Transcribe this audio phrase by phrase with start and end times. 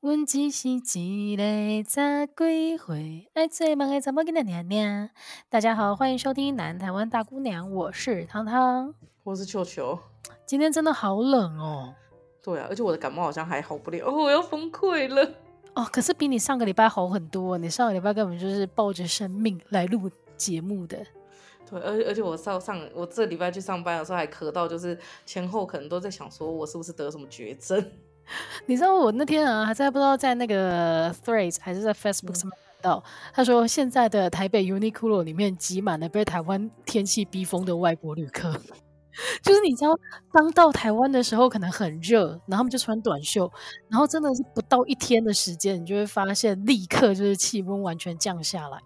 [0.00, 5.10] 阮只是一个十几岁爱做梦的查某囡仔娘娘。
[5.48, 9.98] 大家好，欢迎收听《南台湾大姑娘》，我是汤汤，我是球球。
[10.46, 11.92] 今天真的好冷哦。
[12.40, 15.32] 对啊，而且我的感冒好像还好不了，哦，我要崩溃了。
[15.74, 17.58] 哦，可是比你上个礼拜好很多。
[17.58, 20.96] 你上个礼拜根本就是抱着生命来录节目的。
[21.68, 24.96] 对，而而且我上上我这礼拜去上班的时候还咳到，就是
[25.26, 27.84] 前后可能都在想，说我是不是得什么绝症？
[28.66, 33.02] 你知道我那天啊，还在不知道在那个 Threads 还是在 Facebook 上面看到，嗯、
[33.34, 38.52] 他说现在的台北 Uniqlo 里面挤满了被台湾天气逼疯的外国旅客。
[39.42, 39.98] 就是你知道，
[40.32, 43.50] 刚到台湾的时候可能很热，然后他们就穿短袖，
[43.88, 48.78] 然后真的是不到一天的时间，你就会发现立刻就是气温完全降下来。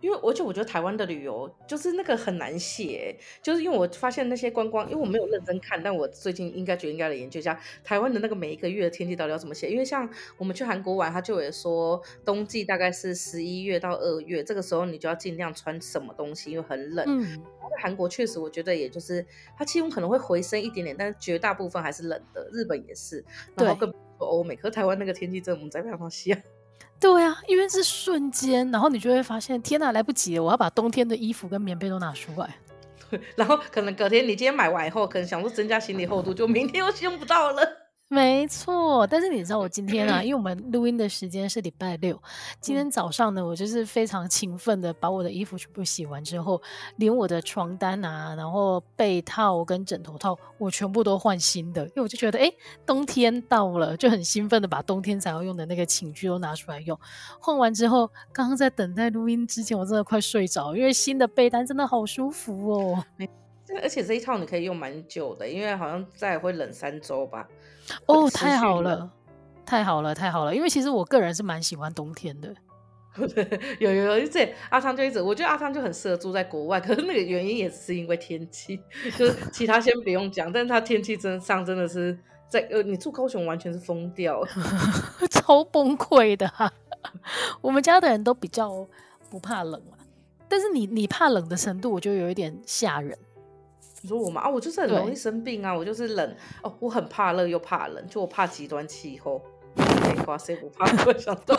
[0.00, 9.70] 因为而且我觉得台湾的旅游就是那个很难写，就是因为我发现那些观光，因为我没有认真看，但我最近应该觉得应该来研究一下台湾的那个每一个月的天气到底要怎么写。
[9.70, 17.04] 因为像我们去韩国玩，他就也说冬季大概是十一月到二月，这个时候你就要尽量穿什么东西，因为很冷。
[17.08, 17.36] 嗯，
[17.70, 19.24] 在韩国确实我觉得也就是
[19.56, 22.48] 它气温可能会回升一点点，但是绝大部分还是冷的。
[22.52, 23.24] 日本也是，
[23.56, 26.32] 然后更欧美，可是台湾那个天气真的我们在非常西
[26.98, 32.56] 对、啊，因为是瞬间，然后你就会发现，天哪，来不及了，我要把冬天的衣服跟棉被都拿出来。
[33.10, 37.62] 对， 然后可能隔天你今天买完以后，可能想说增加行李厚度，就明天又用不到了。
[38.08, 42.16] 没错，但是你知道我今天啊， 因为我们录音的时间是礼拜六，
[42.60, 46.62] 今天早上呢，我就是非常勤奋的把我的衣服全部洗完之后，
[46.98, 52.48] 连我的床单啊，然后被套跟枕头套，我全部都换新的，因为我就觉得，哎，
[52.86, 56.96] 冬天到了，就很兴奋的把冬天才要用的那个寝具都拿出来用。
[57.40, 63.04] 换完之后，刚刚在等待录音之前，我真的快睡着，因为新的被单真的好舒服哦。
[63.82, 67.46] 而且这一套你可以用蛮久的，因为好像再会冷三周吧。
[68.06, 69.10] 哦，太好了，
[69.64, 70.54] 太好了，太好了！
[70.54, 72.54] 因为其实我个人是蛮喜欢冬天的。
[73.78, 76.78] 有 有有，这阿汤就一直，我觉得阿汤就很适合住在国外。
[76.78, 78.78] 可是那个原因也是因为天气，
[79.16, 84.44] 就是其他先不用讲，但是他天气真上真的是在呃，你住高雄完全是疯掉，
[85.30, 86.70] 超崩溃的、啊。
[87.62, 88.86] 我们家的人都比较
[89.30, 89.96] 不怕冷啊，
[90.46, 93.16] 但是你你怕冷的程度，我觉得有一点吓人。
[94.06, 94.42] 你说我吗？
[94.42, 99.42] 啊，我就是很容易生病啊，我就是冷哦，我很怕热又怕冷，就我怕极端气候。
[99.74, 100.84] 没瓜谁不怕？
[101.04, 101.56] 我想对，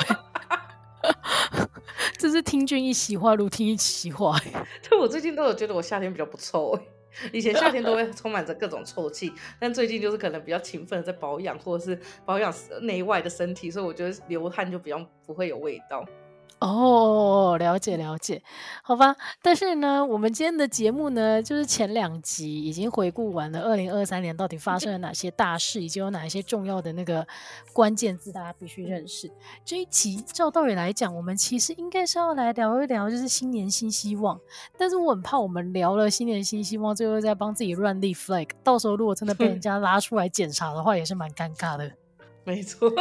[2.17, 4.39] 这是听君一席话，如听一席话。
[4.89, 6.73] 对，我最近都有觉得我夏天比较不臭，
[7.33, 12.53] 以前夏天都会充满着各种臭气，但最近就是可能比较勤奋的在保养，或者是保养
[12.83, 16.05] 内外的身体，所以我觉得流汗就比较不会有味道。
[16.59, 18.41] 哦，了解了解，
[18.81, 19.15] 好吧。
[19.43, 27.27] 但是呢，我们今天的节目呢，就是前两集已经回顾完了，二零二三年到底发生了哪些大事，以及有哪一些重要的那个
[27.73, 29.31] 关键字，大家必须认识。
[29.63, 34.39] 这一集照道理来讲，我们其实应该是要来聊一聊，就是新年新希望。
[34.79, 41.91] 但是我很怕我们聊了新年新希望，最后再帮自己乱立 flag，到时候如果真的被人家拉出来检查的话，也是蛮尴尬的。
[42.43, 42.91] 没错。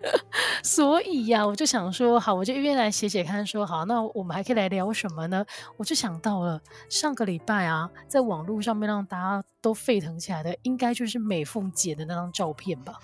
[0.62, 5.44] 所以呀、我就想说，好，我就一边来写写看，说好，那我们还可以来聊什么呢？
[5.76, 12.98] 我就想到了上个礼拜啊，在网络上面让大家都沸腾起来的，应该就是美凤姐的那张照片吧。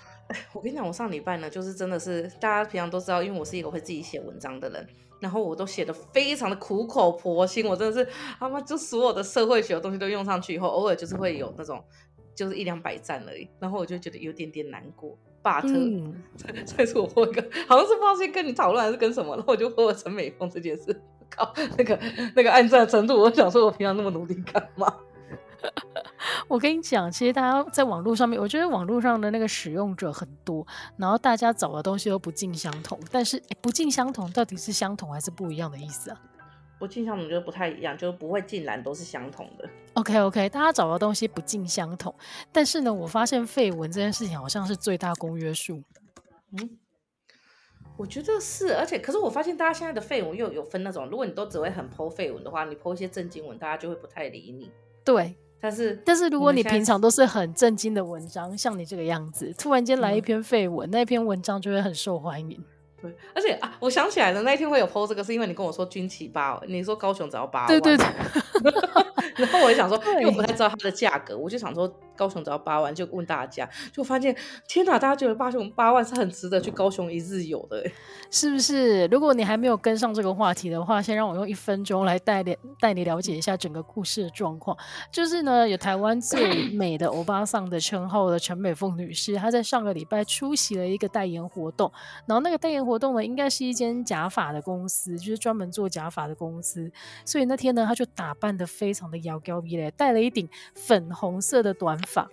[0.53, 4.87] 我跟你讲，我上礼拜呢，就是真的是大家平常都知道，因为我是一个会自己写文章的人，
[5.19, 8.09] 然后我都写的非常的苦口婆心，我真的是
[8.39, 11.83] 他妈就所有的社会学的东西都用上去以后，偶尔就是会有那种
[12.33, 15.15] 就是一两百赞而已，然后我就觉得有点点难过。
[15.43, 15.67] 巴特，
[16.65, 20.99] 再说、嗯、 我一个，好像是不知道是跟你讨论还是跟什么，然后我就和我陈美凤这件事，
[21.29, 21.99] 靠，那个
[22.35, 24.91] 那个暗赞程度，我想说，我平常那么努力干嘛？
[26.47, 30.65] 我跟你讲，其实大家在网络上面，我觉得网络上的那个使用者很多，
[30.97, 36.21] 然后大家找的东西都不尽相同，但是不尽相同到底是相同还是不一样的意思啊？
[36.79, 39.69] 不尽相同就不太一样，就是不会尽然都是相同的。
[39.93, 42.13] OK OK，大家找的东西不尽相同，
[42.51, 45.81] 但是呢，我发现废文这件事情好像是最大公约数。
[46.51, 46.77] 嗯，
[47.95, 54.71] 我觉得是，而且可是我发现大家现在的废文又有分那种，如果你都只会很 po 废文的话，你 po 一些正经文，大家就会不太理你。
[55.05, 62.63] 对，但是但是如果你平常都是很正经的文章，像你这个样子，突然间来一篇废文，嗯、那篇文章就会很受欢迎。
[63.03, 67.67] 对，而且啊，我想起来了，那一天会有 po 这个，是因为你跟我说军旗八，你说高雄只要八万。
[67.67, 68.05] 对对对。
[69.35, 71.85] 然后我就想说， 因为我不太知道它的价格，我就想说
[72.15, 74.35] 高雄只要八万，就问大家，就发现
[74.67, 77.83] 天哪，大家觉得高雄八万是很值得去高雄一日游的，
[78.31, 79.05] 是不是？
[79.07, 84.77] 如果你还没有跟上这个话题的话，先让我用一分钟来带你带你了解一下整个故事的状况。
[85.11, 91.91] 就是呢，有台湾最美的欧巴桑的称号的陈美凤女士，她在上个礼拜出席了一个代言活动，
[92.25, 96.91] 然后那个代言活动呢，应该是一间假发的公司，就是专门做假发的公司，
[97.25, 102.29] 所以那天呢，她就打扮的非常的妖娇美丽，戴了一顶粉红色的短发，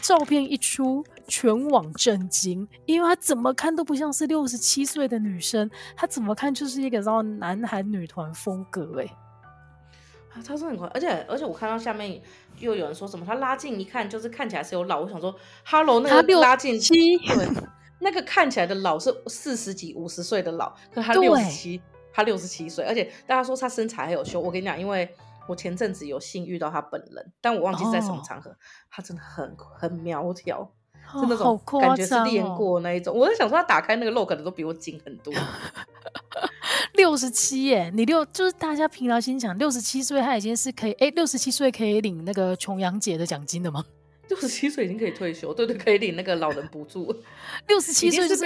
[0.00, 9.04] 照片一出，全网震惊，因为她怎么看都不像是六十七岁的女生，她怎么看就是一个然后男韩女团风格哎，
[10.34, 12.20] 啊，她是很快，而且而且我看到下面
[12.58, 17.48] 又有人说什么，她拉近一看就是看起来是有老，我想说，Hello，那个拉近七，对，
[18.00, 21.80] 那个看起来的老是四十几五十岁的老，可她六十七，
[22.12, 25.08] 她六十七岁，而且大家说她身材还有修，我跟你讲，因为。
[25.46, 28.56] 我前阵子有幸遇到他本人，但我忘记在什么场合。
[28.90, 30.70] 他、哦、真的很很苗条，
[31.12, 33.14] 就、哦、那种感觉是练过那一种。
[33.14, 35.32] 哦、我在想说，他打开那个肉可能都比我紧很多。
[36.94, 43.84] 六十七耶，你六就是大家凭良心讲，六十七岁他已经是可以哎，六十七岁可以领那个重阳节的奖金的吗？
[44.28, 47.14] 六十七岁已经可以退休，对对，可以领那个老人补助。
[47.68, 48.44] 六十七岁就是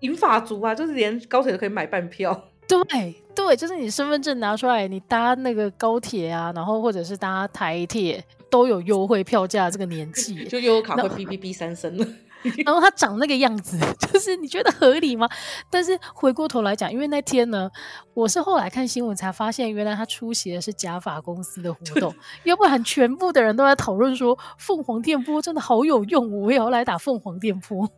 [0.00, 2.48] 银发族啊，就是连高铁都可以买半票。
[2.72, 9.70] 对对，就是你身份证拿出来，你搭那个高铁啊，然后或者是搭台铁都有优惠票价。
[9.70, 12.06] 这个年纪 就悠游卡会哔哔哔三声了。
[12.66, 13.78] 然后他长那个样子，
[14.12, 15.28] 就是你觉得合理吗？
[15.70, 17.70] 但是回过头来讲，因为那天呢，
[18.14, 27.88] 我是后来看新闻才发现，原来他出席的是假发公司的活动，要不然全部的人都在讨论说凤凰电波真的好有用，我也要来打凤凰电波。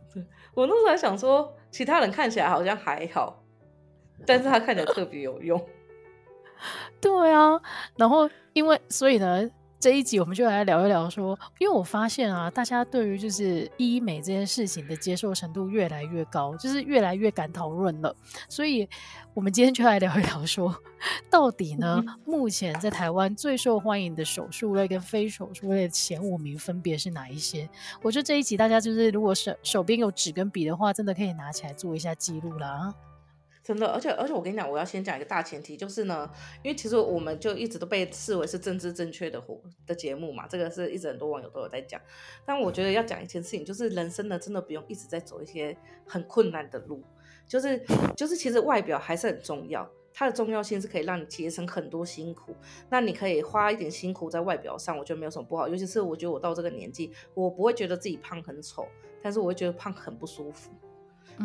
[0.53, 3.41] 我那时候还想说，其他人看起来好像还好。
[4.25, 5.59] 但是他看起来特别有用，
[7.01, 7.59] 对啊，
[7.97, 18.15] 然后因为所以呢，这一集我们就来聊一聊说，因为我发现啊，大家对于就是医美这件事情的接受程度越来越高，就是越来越敢讨论了。
[18.49, 18.87] 所以，
[19.35, 20.75] 我们今天就来聊一聊说，
[21.29, 27.69] 到底呢，嗯、目前在台湾最受欢迎的手术类跟非手术类的前五名分别是哪一些？
[28.01, 32.91] 我觉得这一集大家就是如果手手边有纸跟笔的话，真的可以拿起来做一下记录啦。
[33.65, 36.29] 真的，而且而且我跟你讲，我要先讲一个大前提，就是呢，
[36.61, 41.99] 因为其实我们就一直都被视为是政治正确的活的节目嘛，这个是一直很多网友都有在讲。
[42.45, 45.75] 但我觉得要讲一件事情，就是人生呢，真的不用一直在走一些
[46.05, 47.01] 很困难的路，
[47.47, 47.83] 就是
[48.15, 52.55] 就是其实外表还是很重要，它的重要性是可以让你节省很多辛苦。
[52.91, 55.67] 那你可以花一点辛苦在外表上，我觉得没有什么不好。
[55.67, 58.87] 尤其是我觉得我到这个年纪，我不会觉得自己胖很丑，
[59.23, 60.69] 但是我会觉得胖很不舒服。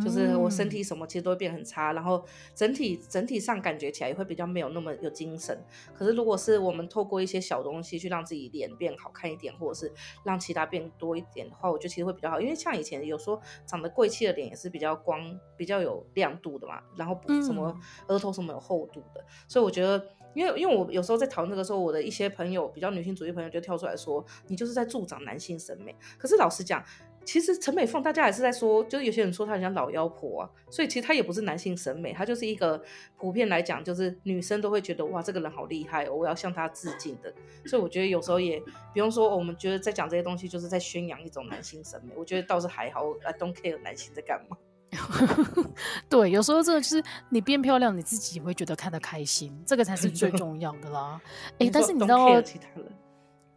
[0.04, 5.58] 就是我身体什么其实都会变很差，然后整体整体上感觉起来也会比较没有那么有精神。
[5.94, 9.92] 可是如果是我们透过一些小东西去让自己脸变好看一点，或者是
[10.24, 12.40] 让其他变多一点的话，我觉得其实会比较好。
[12.40, 17.76] 因为像以前有说长得贵气的脸也是比较光、比较有亮度的嘛，然后补什么
[18.06, 19.24] 额头什么有厚度的。
[19.48, 25.94] 所以我觉得，因为因为我有时候在讨论这个时候，我的一些朋友比较女性主义朋友就跳出来说，你就是在助长男性审美。
[26.16, 26.84] 可是老实讲。
[27.24, 32.82] 其实陈美凤，大家还是在说，就是有些人说她很像老妖婆啊，所以其实她也不是男性审美，她就是一个
[33.16, 37.32] 普遍来讲，就是女生都会觉得哇，这个人好厉害哦，我要向她致敬的。
[37.66, 44.56] 所以我觉得有时候也不用说，我们觉得在讲这些东西就是在宣扬一种男性审美，我觉得倒是还好，I don't care 男性在干嘛。
[46.08, 51.20] 对，有时候这个就是你变漂亮，你自己会觉得看得开心，这个才是最 重要的啦。
[51.58, 52.90] 哎，但是你知道其他人。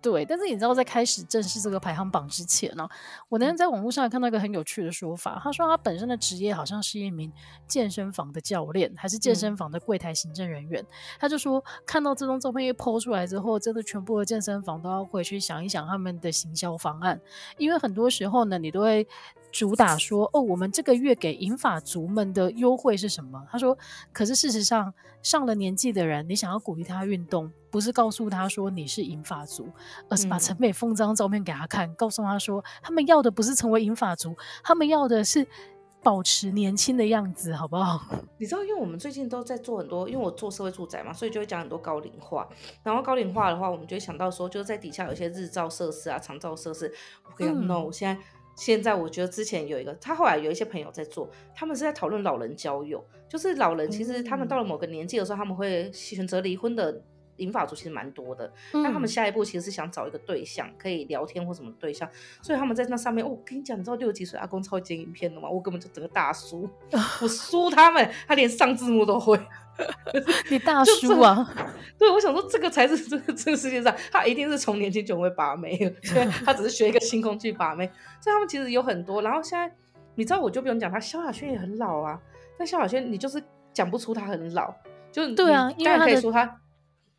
[0.03, 2.85] 对，但是你知道，在开始正式这个排行榜之前呢，
[3.29, 5.39] 我那天在网络上看到一个很有趣的说法。
[5.41, 7.31] 他说他本身的职业好像是一名
[7.65, 10.85] 健身房的教练，还是健身房的柜台行政人员。
[11.17, 17.19] 他就说，看到这张照片一 po 出来之后，真的全部的健身房都要回去想一想他们的行销方案，
[17.57, 19.07] 因为很多时候呢，你都会。
[19.53, 23.39] 主打说哦，我们这个月给银发族们的优惠是什么？
[23.51, 23.77] 他说，
[24.11, 24.91] 可是事实上，
[25.21, 29.67] 上了年纪的人，你想要鼓励他运动，不是告诉他说你是银发族，
[30.07, 35.47] 而是把陈美凤这张照片给他看，告诉他说，他们要的不是成为银发族，他们要的是
[36.03, 37.99] 保持年轻的样子，好不好？
[38.37, 42.47] 你知道，因为我们最近都在做很多，因为我做社会住宅嘛，所以就会讲很多高龄化。
[42.83, 46.93] 然后高龄化的话，我们就会想到说，就是在底下有一些日照设施啊、长照设施。
[47.25, 48.21] 我跟你讲，no，现在。
[48.55, 57.01] 现在我觉得之前有一个，他后来有一些朋友在做，他们是在讨论老人交友，就是老人其实他们到了某个年纪的时候，他们会选择离婚的
[57.37, 62.07] 银发族其实蛮多的，那、嗯、他们下一步其实是想找一个对象可以聊天或什么对象，
[62.41, 65.49] 所以他们在那上面，哦、我跟你讲，你知道六十几岁阿公超会剪影片的吗？
[65.49, 66.69] 我根本就整个大叔，
[67.21, 69.39] 我输他们，他连上字幕都会。
[70.51, 71.51] 你大叔啊？
[71.97, 77.87] 对，我想说这个才是这个这个世界上，他一定是从年轻就会把妹，所以他只是学一个新工具把妹。
[78.21, 79.23] 所以他们其实有很多。
[79.23, 79.75] 然后现在
[80.13, 82.19] 你知道，我就不用讲，他萧亚轩也很老啊。
[82.55, 83.41] 但萧亚轩你就是
[83.73, 84.71] 讲不出他很老，
[85.11, 86.59] 就对啊，因为可以说他。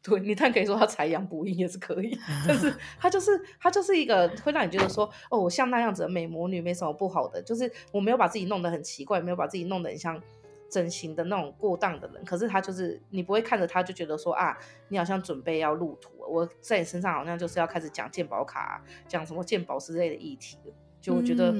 [0.05, 10.21] 对，你当然可以说他采阳补阴也是可以， 但是他就是他就是一个会让你觉得说，哦，我像那样子的美魔女没什么不好的，就是我没有把自己弄得很奇怪，没有把自己弄得很像
[10.69, 12.23] 整形的那种过当的人。
[12.27, 14.59] 可是他就是你不会看着他就觉得说啊，
[14.89, 20.59] 你好像准备要入土，我在你身上好像就是要开始讲鉴宝卡，讲什么鉴宝之类的议题，
[21.01, 21.51] 就我觉得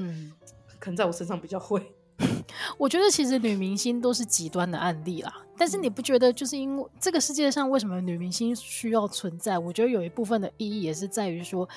[0.79, 1.81] 可能在我身上比较会。
[2.79, 9.59] 我觉得其实女明星都是极端的案例啦，但是你不觉得就是因为这个世界上为什么女明星需要存在？
[9.59, 11.69] 我觉得有一部分的意义也是在于说，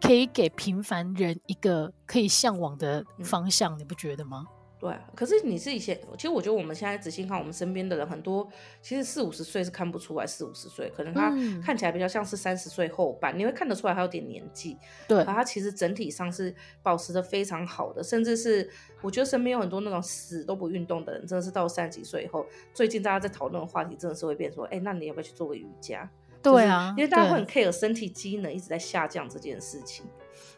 [0.00, 4.46] 可以给平凡人一个可以向往的方向，你不觉得吗？
[4.84, 8.46] 对，可是你是以前，其实我觉得我们现在仔细看我们身边的人，很多
[8.82, 11.30] 其实四五十岁是看不出来四五十岁，可能他
[11.64, 14.76] 看起来比较像是三十岁后半，嗯，你会看得出来他有点年纪。
[15.08, 18.68] 对，而他其实整体上是保持得非常好的，甚至是
[19.00, 26.06] 我觉得身边有很多那种死都不运动的人，真的是到三十几岁以后，最近大家在讨论的话题真的是会变说，哎，那你要不要去做个瑜伽？
[26.52, 30.04] 对啊，就是，因为大家会很 care 身体机能一直在下降这件事情。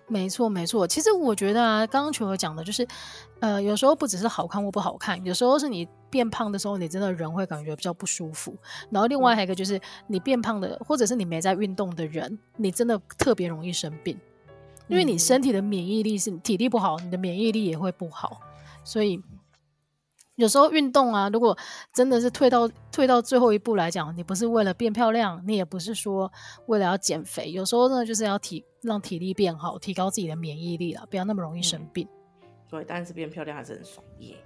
[0.08, 0.86] 没错，没错。
[0.86, 2.86] 其实我觉得啊，刚刚球球讲的就是，
[3.40, 8.56] 呃，有时候不只是好看或不好看，有时候是你变胖的时候，你真的人会感觉比较不舒服。
[8.90, 14.16] 然后另外还有一个就是，你变胖的，或者是你没在运动的人，你真的特别容易生病，
[14.86, 18.40] 因为你身体的免疫力是体力不好，你的免疫力也会不好，
[18.84, 19.20] 所以。
[20.36, 21.56] 有时候运动啊，如果
[21.92, 26.30] 真的是退到退到最后一步来讲，你不是为了变漂亮，你也不是说
[26.66, 32.06] 为了要减肥，有时候呢就是要体让体力变好，提高自己的免疫力了，不要那么容易生病。
[32.42, 34.36] 嗯、对，但是变漂亮还是很爽耶。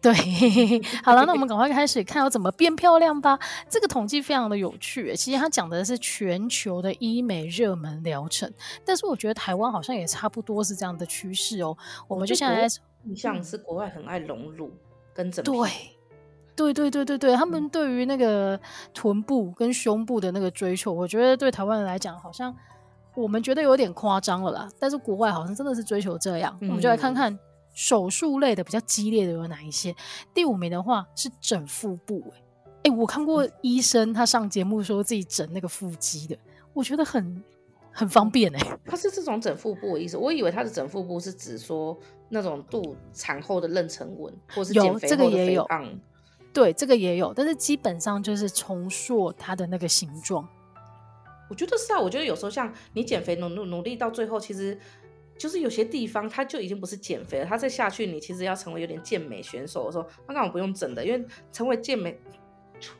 [0.00, 0.12] 对，
[1.04, 3.38] 好了，那我们赶快开始看要怎么变漂亮吧。
[3.68, 8.52] 这个统计非常的有趣，其实它讲的是全球的医美热门疗程，
[8.84, 11.76] 但是我觉得台湾好像也差不多是这样的趋势哦。
[12.08, 12.66] 我们就现在
[13.04, 14.72] 印象是国外很爱隆乳。
[15.14, 15.70] 跟整对，
[16.54, 18.58] 对对对对对，他们对于那个
[18.92, 22.54] 臀部跟胸部的那个追求，我觉得对台湾人来讲，好像
[23.14, 24.68] 我们觉得有点夸张了啦。
[24.78, 27.38] 但是国外好像真的是追求这样，嗯、我们就来看看
[27.74, 29.94] 手术类的比较激烈的有哪一些。
[30.34, 32.38] 第五名的话是整腹部、欸，
[32.68, 36.36] 哎、欸，我看过医生他上节目说自己整那个腹肌的，
[36.72, 37.42] 我觉得很
[37.92, 38.78] 很方便哎、欸。
[38.84, 41.98] 他是这种整腹部的意思，我以为它的整腹部是指说。
[42.34, 45.68] 那种肚产后的妊娠纹，或是减肥后的肥胖，有这个也有，
[46.50, 50.48] 对，这个也有，但是基本上就是重塑它的那个形状。
[51.50, 54.80] 我觉得是啊，我觉得有时候像你减肥努努努力到最后，其实
[55.36, 61.04] 就是有些地方它就已经不是减肥了，它再下去，你其实要成为有点健美选手的时候，那干嘛不用整的？
[61.04, 61.22] 因为
[61.52, 62.18] 成为健美，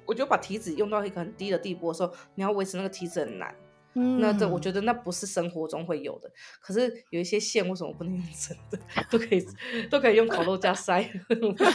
[0.04, 3.54] 我觉得把体脂用到一个很低的地步的时候，你要维持那个体脂很难。
[3.94, 6.30] 嗯，那这我觉得那不是生活中会有的。
[6.60, 8.78] 可是有一些线为什么不能用整的？
[9.10, 9.46] 都可以，
[9.90, 11.08] 都可以用烤肉架塞。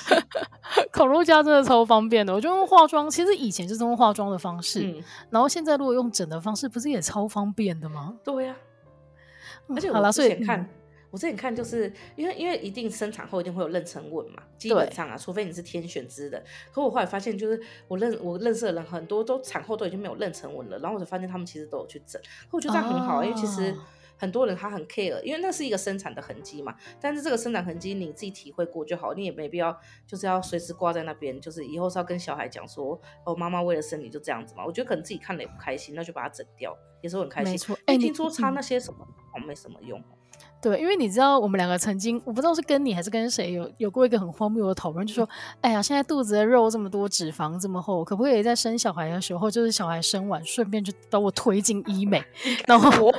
[0.92, 2.34] 烤肉架真的超方便的。
[2.34, 8.18] 我觉得用化妆，其实以前就是用化妆的方式，嗯，然后现在如果用整的方式，不是也超方便的吗？
[8.24, 8.56] 对呀，
[9.68, 9.76] 啊。
[9.76, 10.70] 而且我之前看。
[11.10, 16.44] 我之前看，就是因为因为一定生产后一定会有妊娠纹嘛，基本上啊，除非你是天选之的。
[16.72, 22.22] 可我后来发现，就是我认我认识的人很多都产后都已经没有妊娠纹了，然后我就发现他们其实都有去整。
[22.50, 23.74] 可我觉得这样很好，哦，因为其实
[24.18, 26.76] 很多人他很 care，因为那是一个生产的痕迹嘛。
[27.00, 34.66] 但是这个生产痕迹你自己体会过就好，你也没必要就是要随时挂在那边，就是以后是要跟小孩讲说哦，妈妈为了生你就这样子嘛。
[34.66, 37.54] 我觉得可能自己看了也不开心，那就把它整掉，也是很开心。
[37.54, 40.04] 没错，哎，欸，听说擦那些什么哦，没什么用。
[40.68, 45.28] 对，因为你知道，我们两个曾经，我不知道是跟你还是跟谁有有过一个很荒谬的讨论，就说，
[45.62, 52.22] 哎呀，现在肚子的肉这么多，脂肪这么厚，可不可以在生小孩的时候，就是小孩生完，顺便就把我推进医美，
[52.68, 53.10] 然后。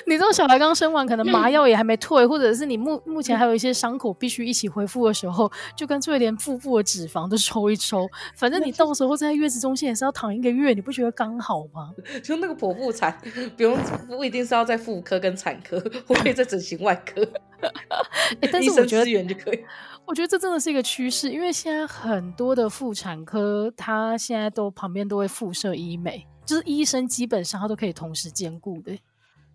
[0.06, 8.08] 你这种小孩刚生完，可能麻药也还没退，或者是你目目前还有一些伤口必须一起恢复的时候，就干脆连腹部的脂肪都抽一抽。
[8.34, 11.90] 反正你到时候在月子中心也是要躺一个月，你不觉得刚好吗？
[12.22, 13.16] 就那个剖腹产，
[13.56, 13.76] 不用
[14.08, 17.20] 不一定是要在妇科跟产科，我可以在整形外科。
[18.40, 19.64] 欸、但是我觉得资源就可以。
[20.06, 28.98] 我觉得这真的是一个趋势，因为现在很多的妇产科，它现在都旁边都会附设医美，就是医生基本上他都可以同时兼顾的。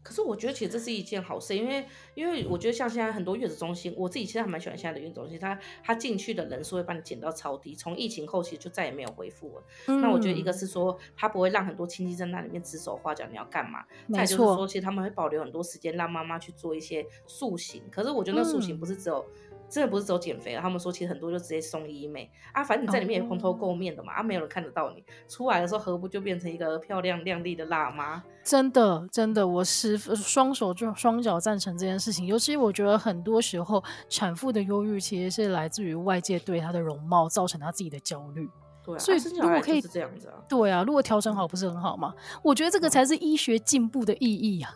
[0.06, 1.84] 可是我觉得其实这是一件好事，因为
[2.14, 9.64] 因为我觉得像现在很多月子中心，我自己其实还蛮喜欢现在的月子中心，它它进去的人数会帮你减到超低，从疫情后期就再也没有恢复了。
[9.88, 13.84] 嗯、那我觉得一个是说它不会让很多亲戚在那里面指手画脚，你要干嘛？
[14.14, 17.82] 再就是说，其实他们会保留很多时间让妈妈去做一些塑形。
[17.90, 19.20] 可是我觉得那塑形不是只有。
[19.20, 19.42] 嗯
[19.76, 24.22] 真的不是走减肥了，他们说其实很多就直接送医美啊，反正你在里面也蓬头垢面的嘛，oh.
[24.22, 28.24] 啊，没有人看得到你，出来的时候何不就变成一个漂亮亮丽的辣妈？
[28.42, 32.26] 真的，真的，我是双手就双脚赞成这件事情。
[32.26, 38.50] 尤其我觉得很多时候产妇的忧郁其实是来自于外界对她的容貌造成她自己的焦虑。
[38.82, 42.14] 对啊，所以如果可以是这样子啊，对啊，如果调整好不是很好吗？
[42.42, 44.72] 我觉得这个才是医学进步的意义啊。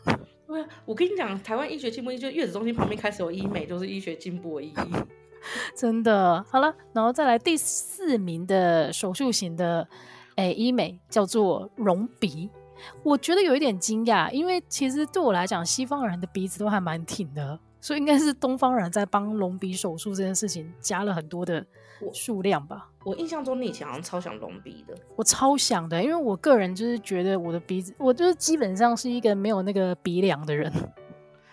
[0.50, 4.74] 对啊，我跟你讲，台湾医学进步，就月子中心旁边开始有医美，就是医学进步的意义。
[5.78, 9.88] 真的，好了，然后再来第四名的手术型的
[10.38, 12.50] 诶医美叫做隆鼻，
[13.04, 21.64] 我觉得有一点惊讶，因为其实对我来讲，西方人的鼻子都还蛮挺的，所以应该是东方人在帮隆鼻手术这件事情加了很多的
[22.12, 22.90] 数量吧。
[23.06, 30.72] 我印象中你以前好像超想隆鼻的，我超想的，因为我个人就是觉得我的鼻子，我就是基本上是一个没有那个鼻梁的人。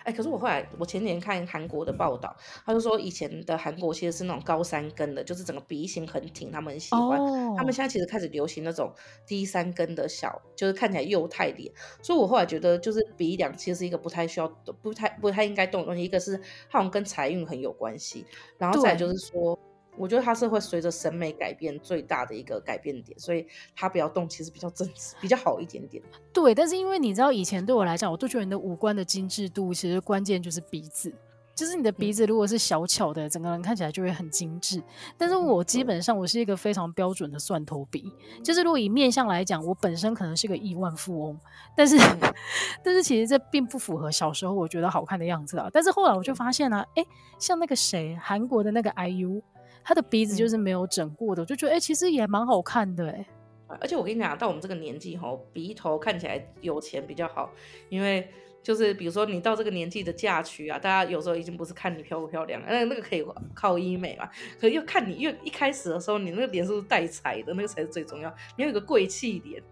[0.07, 2.33] 哎、欸，可是我后来我前年看韩国的报道，
[2.65, 7.19] 他就说以前的韩国其实是那种高三根的，就是整个鼻型很挺，他们很喜欢。
[7.19, 7.57] Oh.
[7.57, 8.93] 他们现在其实开始流行那种
[9.26, 11.73] 低三根的小，就是看起来幼态脸。
[12.03, 14.47] 所以我后来觉得，就是鼻梁其实是一个不太需要、
[14.81, 16.05] 不太不太应该动的东西。
[16.05, 16.37] 一个是
[16.71, 18.25] 它好像跟财运很有关系，
[18.59, 19.59] 然后再就是说。
[19.97, 26.03] 我觉得它是会随着审美改变最大的一个改变点，所以它不要动，其实比较真实，比较好一点点。
[26.33, 31.12] 对，但是因为你知道，以前对我来讲，我都觉得你的五官的精致度，其实关键就是鼻子，
[31.55, 34.83] 就是你的鼻子如果是小巧的，嗯、整个人看起来就会很精致。
[35.17, 41.41] 但是我基本上我是一个非常标准的蒜头鼻，嗯、就是如果以面相来讲，我本身可能是个亿万富翁，
[41.75, 42.35] 但是、嗯、
[42.85, 45.71] 但是其实这并不符合小时候我觉得好看的样子啊。
[45.73, 47.05] 但是后来我就发现呢、啊，哎，
[47.38, 49.41] 像那个谁，韩国的那个 IU。
[49.87, 53.25] 他的鼻子就是没有整过的，我、嗯、就觉得哎、欸，其实也蛮好看的哎。
[53.69, 57.52] 而且我跟你讲，到我们这个年纪吼，鼻头看起来有钱比较好，
[57.88, 58.28] 因为
[58.64, 63.25] 就是比如说你到这个年纪的嫁娶啊，大家有时候已经不是看你漂不漂亮，那那个可以
[63.55, 64.28] 靠医美嘛，
[64.61, 68.28] 可是又看你越一开始的时候，你那个脸是不是带彩的，那个才是最重要。
[68.57, 69.62] 你要有一个贵气脸，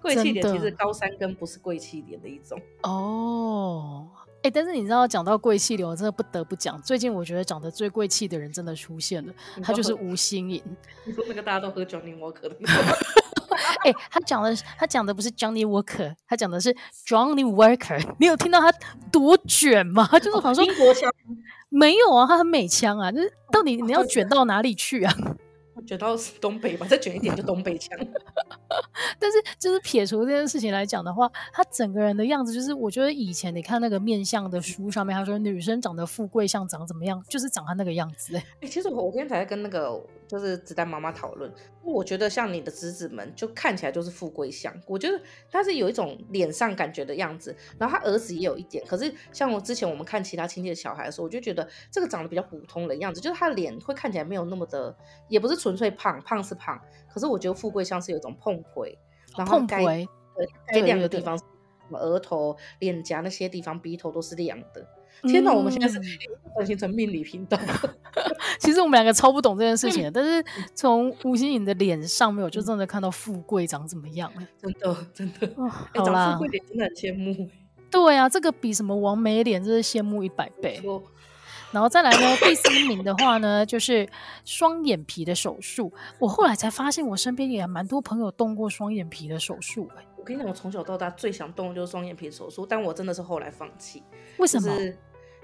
[0.00, 4.08] 贵气脸其实高三根不是贵气脸的一种哦。
[4.44, 6.80] 哎、欸，但是你知道，讲到贵气流，我真的不得不讲。
[6.82, 9.32] 最近我觉得长得最贵气的人真的出现了，
[9.62, 10.62] 他就是吴心颖。
[11.06, 12.54] 你说那个大家都喝 Johnny Walker 的？
[13.84, 17.98] 哎、欸，他讲的他讲的不是 Johnny Walker，他讲的是 Johnny Walker。
[18.20, 18.70] 你有听到他
[19.10, 20.06] 多卷吗？
[20.10, 21.10] 他就是好像说英国腔。
[21.70, 23.10] 没有啊，他很美腔啊。
[23.10, 25.14] 就是到底你要卷到哪里去啊？
[25.86, 27.98] 卷到东北吧，再卷一点就东北腔。
[29.18, 38.36] 但是就是撇除这件事情来讲的话，他整个人的样子就是，我觉得以前你看那个面相的书上面，他说女生长得富贵相长怎么样，就是长他那个样子。
[38.60, 54.96] 哎、其实我我今天才在跟那个就是子弹妈妈讨论，我觉得像你的侄子们就看起来就是富贵相，我觉得他是有一种脸上感觉的样子，然后他儿子也有一点，可是像我之前我们看其他亲戚的小孩的时候，我就觉得这个长得比较普通的样子，就是他脸会看起来没有那么的，
[55.28, 56.80] 也不是纯粹胖，胖是胖，
[57.14, 58.98] 可是我觉得富贵像是有一种碰腿。
[59.36, 59.82] 然后该
[60.68, 61.44] 该亮的地方，什
[61.88, 64.86] 么额头、脸颊那些地方，鼻头都是亮的。
[65.22, 65.98] 天哪，我们现在是
[66.54, 67.58] 转型成命理频道。
[68.60, 74.46] 其实我们两个超不懂这件事情的， 但是从吴欣颖的脸上面，我就真的看到富贵长怎么样了。
[74.56, 77.50] 真的，真的，哦、好啦，富贵脸真的很羡慕。
[77.90, 80.80] 对啊，这个比什么王美脸真是羡慕一百倍。
[81.74, 84.08] 然后再来呢，第三名的话呢，就是
[84.44, 85.92] 双眼皮的手术。
[86.20, 89.90] 我后来才发现，我身边也蛮多朋友动过双眼皮的手术。
[90.16, 94.04] 我跟你讲，我从小到大最想动的就是双眼皮手术，但我真的是后来放弃。
[94.38, 94.68] 为什么？
[94.68, 94.98] 就是、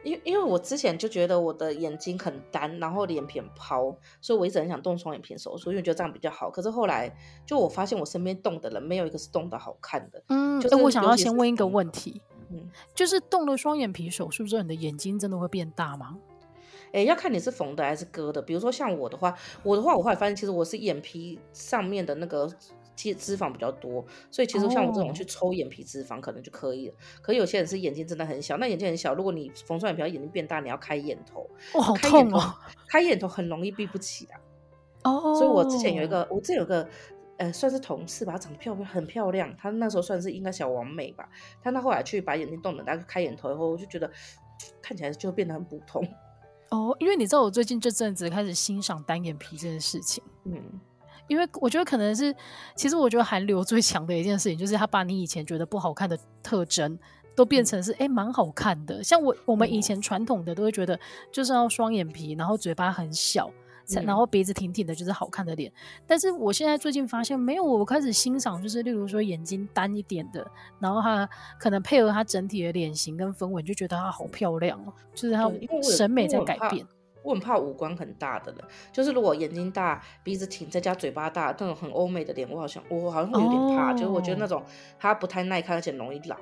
[0.05, 6.49] 因为因为我之前就觉得我的眼睛很单，然后脸偏泡，所以我一直很想动双眼皮手术，因为觉得这样比较好。
[6.49, 7.13] 可是后来
[7.45, 10.23] 就我发现我身边动的人没有一个是动的好看的。
[10.29, 12.23] 嗯，就是、我想要先问一个问题。
[12.51, 16.19] 嗯，就是动了双眼皮手术之后，你的眼睛真的会变大吗？
[16.87, 18.43] 哎、欸，要看你是缝的还是割的。
[18.43, 19.33] 比如说像我的话，
[19.63, 22.51] 我的话，我后来发现其实我是眼皮上面的那个
[22.97, 26.95] 脂脂肪比较多，所以其实像我这种去抽眼皮脂肪可能就可以了。
[26.95, 32.55] 哦、可有些人是眼睛真的很小，那眼睛很小，如果你缝双眼皮，眼睛变大，你要开眼头，哇，好痛哦！
[32.89, 34.41] 开眼头很容易闭不起来。
[35.05, 36.89] 哦，所以我之前有一个，我之前有个。
[37.41, 39.57] 呃，算是同事吧，长得漂亮，很漂亮。
[39.57, 41.27] 她那时候算是应该小王美吧。
[41.63, 44.11] 但她后来去把眼睛动了，然后开眼头以后，我就觉得
[44.83, 46.07] 看起来就变得很普通。
[46.69, 50.23] 哦，因为你知道我最近这阵子开始欣赏单眼皮这件事情。
[50.45, 50.63] 嗯，
[51.29, 52.35] 因为我觉得可能是，
[52.77, 56.99] 其实我觉得韩流最强的一件事情，就是他把你以前觉得不好看的特征
[57.35, 59.03] 都变成是哎蛮好看的。
[59.03, 61.01] 像我我们以前传统的都会觉得
[61.33, 63.51] 就是要双眼皮，然后嘴巴很小。
[64.05, 65.73] 然后鼻子挺挺的，就是好看的脸。
[66.07, 70.47] 但是我现在最近发现，没有，我开始欣赏，就是例如说眼睛单一点的，
[70.79, 74.93] 然后他可能配合他整体的脸型跟氛围，就觉得它好漂亮哦。
[75.15, 75.51] 就是他
[75.83, 76.87] 审美在改变。
[77.23, 83.93] 我很怕五官很大的人，就是如果眼睛大、鼻子挺，再加嘴巴大，那种很欧美的脸，我好像我好像会有点怕。
[83.93, 84.63] 哦、就是我觉得那种
[84.99, 86.37] 他不太耐看，而且容易老。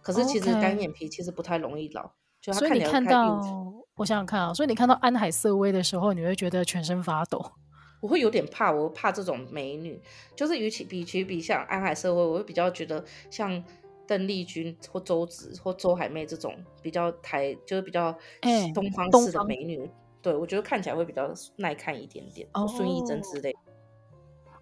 [0.00, 2.10] 可是其实单眼皮其实不太容易老。
[2.40, 3.24] 就他看起来。
[3.96, 7.52] 我想想看啊，所以你看到安海瑟薇的时候，你会觉得全身发抖。
[8.02, 10.00] 我会有点怕，我怕这种美女，
[10.36, 13.62] 就是与其比起比像安海瑟薇，我会比较觉得像
[14.06, 18.14] 邓丽君或周芷或周海媚这种比较台，就是比较
[18.74, 19.80] 东方式的美女。
[19.80, 22.46] 欸、对，我觉得看起来会比较耐看一点点。
[22.52, 23.54] 哦，孙艺珍之类。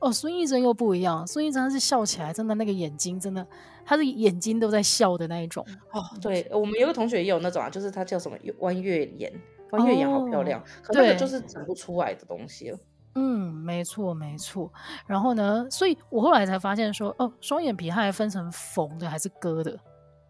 [0.03, 3.47] 哦，孙艺珍又不一样，孙艺珍她是笑起来真的那个眼睛真的，
[3.85, 5.65] 她的眼睛都在笑的那一种。
[5.93, 9.33] 哦，对，我们有个同学也有那种啊，就是她叫什么弯月眼，
[9.71, 12.75] 弯月眼好漂亮，哦、可那个就是整不出来的东西。
[13.15, 14.73] 嗯，没错没错。
[15.07, 19.79] 然后呢，所以我后来才发现说，哦，双眼皮它还分成缝的还是割的。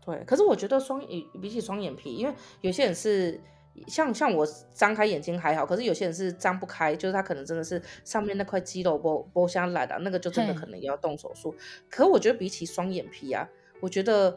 [0.05, 3.41] 对，可是我觉得双眼比起双眼皮，因为有些人是。
[3.87, 11.55] 像像我张开眼睛还好，可是有些人是张不开，就是他可能真的是上面那块肌肉剥剥下来的，那个就真的可能要动手术。
[11.91, 13.49] 可我觉得比起双眼皮啊，
[13.81, 14.37] 我觉得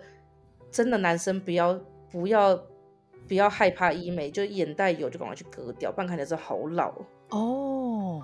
[0.71, 2.55] 真的男生不要不要
[3.27, 6.93] 不要害怕医美，就眼袋有就赶快去割掉，不然看起来是好老
[7.29, 8.21] 哦。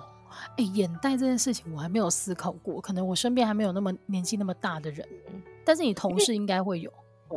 [0.56, 5.06] 哎、欸，眼袋这件事情我还没有思考过，可能我身边还没有那么年纪那么大的人，
[5.62, 6.90] 但是你同事应该会有。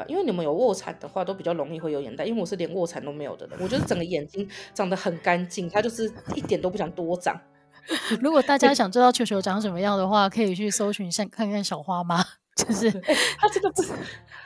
[0.07, 2.25] 因为你们有卧蚕的话，都比较容易会有眼袋。
[2.25, 7.39] 因为我是连卧蚕都没有的人，我觉得整个眼睛长得很干净，它就是一点都不想多长。
[8.19, 12.23] 如果大家想知道球球长什么样的话，可以去搜寻下看看小花妈，
[12.57, 13.83] 就是他真的不，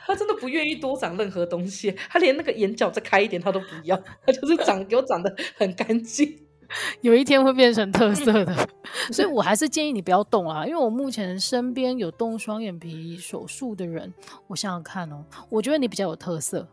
[0.06, 6.38] 他真的不愿意多长任何东西，他连那个眼角再开一点他都不要，他就是长给我长得很干净。
[7.02, 8.68] 有一天会变成特色的，
[9.12, 14.12] 所以我还是建议你不要动啊，因为我目前身边有动双眼皮手术的人，
[14.46, 16.66] 我想想看哦，我觉得你比较有特色。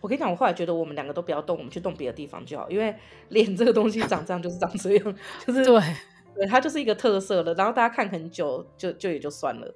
[0.00, 2.94] 我跟你讲，我后来觉得我们两个都不要动，我们去动别的地方就好，因为
[3.28, 5.14] 脸这个东西长这样就是长这样，
[5.46, 5.82] 就是对。
[6.38, 9.74] 对，它就是一个特色了，然后大家看很久，就就也就算了，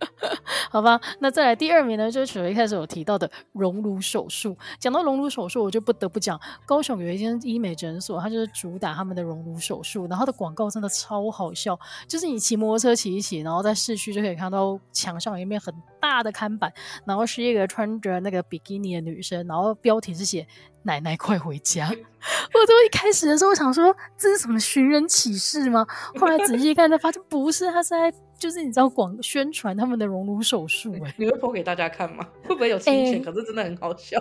[0.72, 0.98] 好吧？
[1.20, 4.56] 那再来第二名呢，就是我一开始有提到的熔乳手术。
[4.80, 16.72] 讲到熔乳手术，我就不得不讲高雄有一间医美诊所，它就是主打他们的熔乳手术，然后它的广告真的超好笑，就是你骑摩托车骑一骑，然后在市区就可以看到墙上有一面很大的看板，
[17.04, 20.46] 然后是一个穿着那个比基尼的女生，然后标题是写。
[20.82, 21.86] 奶奶快回家！
[21.88, 25.86] 我从一开始的时候我想说，这是什么寻人启事吗？
[26.18, 30.92] 后来仔细看才发现不是，他是在就是你知道广宣传他们的隆乳手术。
[31.04, 32.26] 哎，你会播给大家看吗？
[32.44, 33.14] 会不会有侵权？
[33.14, 34.20] 欸、可是真的很好笑。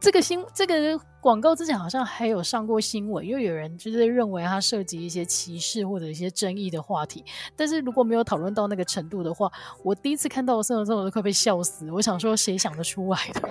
[0.00, 7.24] 这个新这个广告之前好像还有上过新闻，因为有人就是认为它涉及一些歧视或者一些争议的话题。
[7.54, 9.50] 但是如果没有讨论到那个程度的话，
[9.84, 11.90] 我第一次看到的时候，我都快被笑死。
[11.90, 13.48] 我想说，谁想得出来的？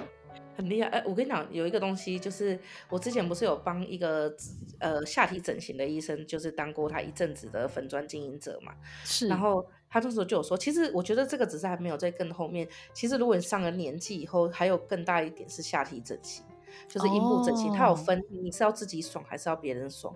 [0.55, 4.33] 很厉害，哎、欸，我跟你讲，有一个东西，就是我之前不是有帮一个
[4.79, 8.73] 呃下体整形的医生，就是当过他一阵子的粉砖经营者嘛。
[9.03, 9.27] 是。
[9.27, 12.67] 然后他那时候就有说，其实我觉得这个只是还没有在更后面。
[12.93, 16.43] 其实如果你上了年纪以后，还有更大一点是下体整形，
[16.87, 20.15] 就是阴部整形，它、哦、有分，你是要自己爽还是要别人爽？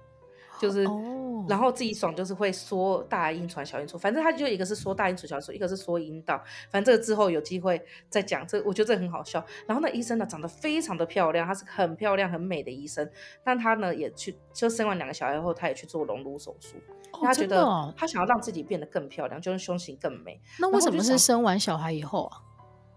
[0.60, 6.36] 就是，哦、然后自己爽就是会缩大阴唇、小阴唇，反正他就一个是缩大阴唇、小阴唇，一个是缩阴道。
[6.69, 8.45] 反正这个之后有机会再讲。
[8.45, 9.43] 这我觉得这很好笑。
[9.65, 13.10] 然后那医生呢，长得非常的漂亮，她是很漂亮、很美的医生。
[13.43, 16.76] 但她呢也去，就生完两个小孩后，她也去做隆乳手术。
[17.13, 20.39] 哦、她觉得她想要让自己变得更漂亮，就是胸型更美。
[20.60, 22.38] 那为什么是生完小孩以后啊？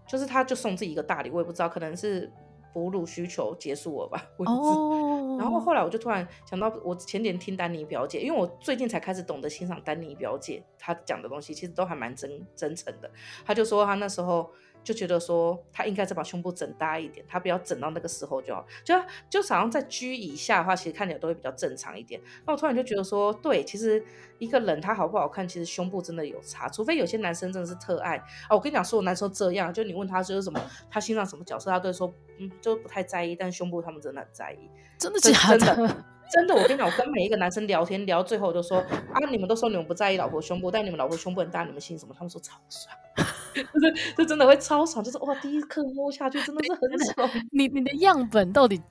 [0.05, 2.29] 就是她就送自己一个大礼，我也不知道，可能是。
[2.73, 4.25] 哺乳需求结束了吧？
[4.37, 13.09] 我哦，然后后来我就突然想到，我前年听丹尼表姐，因为我最近才开始懂得欣赏丹尼表姐，她讲的东西其实都还蛮真真诚的。
[13.45, 14.49] 她就说她那时候。
[14.83, 18.93] 就觉得说他应该再把胸部整大一点，他不要整到那个时候就好，就
[19.29, 22.19] 就好像在 G 以下的话，其实看起来都会比较正常一点。
[22.45, 24.03] 那我突然就觉得说，对，其实
[24.39, 28.51] 一个人他好不好看，其实胸部真的有差，除非有些男生真的是特爱啊。
[28.51, 35.59] 我跟你讲，所有男生这样，就你问他就是什么，他欣赏什么角色，他都会说嗯，就不太在意，但胸部他们真的很在意，真的假的？
[35.59, 42.15] 真的，真的，我跟你讲，我跟每一个男生聊天聊，最后就说啊，你们都说你们不在意老婆胸部，但你们老婆胸部很大，你们信什么？
[42.17, 42.95] 他们说超爽。
[43.53, 47.29] 就是，就真的会超爽，就是哇，第一刻摸下去真的是很爽。
[47.51, 48.81] 你你的样本到底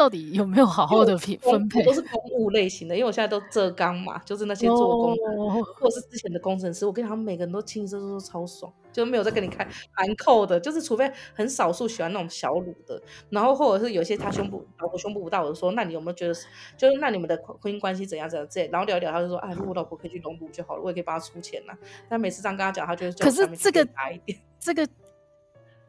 [0.00, 1.84] 到底有没有好好的分分配？
[1.84, 5.62] 都是公务类型的，因为我现在都浙钢嘛，就是那些做工的，oh.
[5.78, 6.86] 或者是之前的工程师。
[6.86, 16.32] 我跟他们每个人都清一色都超爽，就没有再跟你看含扣的，就是除非很少数喜欢那种小乳的，然后或者是有些他胸部老婆胸部不大，我就说那你有没有觉得，
[16.78, 21.74] 就是那你们的婚姻关系怎样怎样这样，然后聊一聊，他就说哎，如果老婆可以去隆乳就好了，我也可以帮他出钱呐。
[22.08, 24.88] 但每次这样跟他讲，他就会可是这个大一点，这个。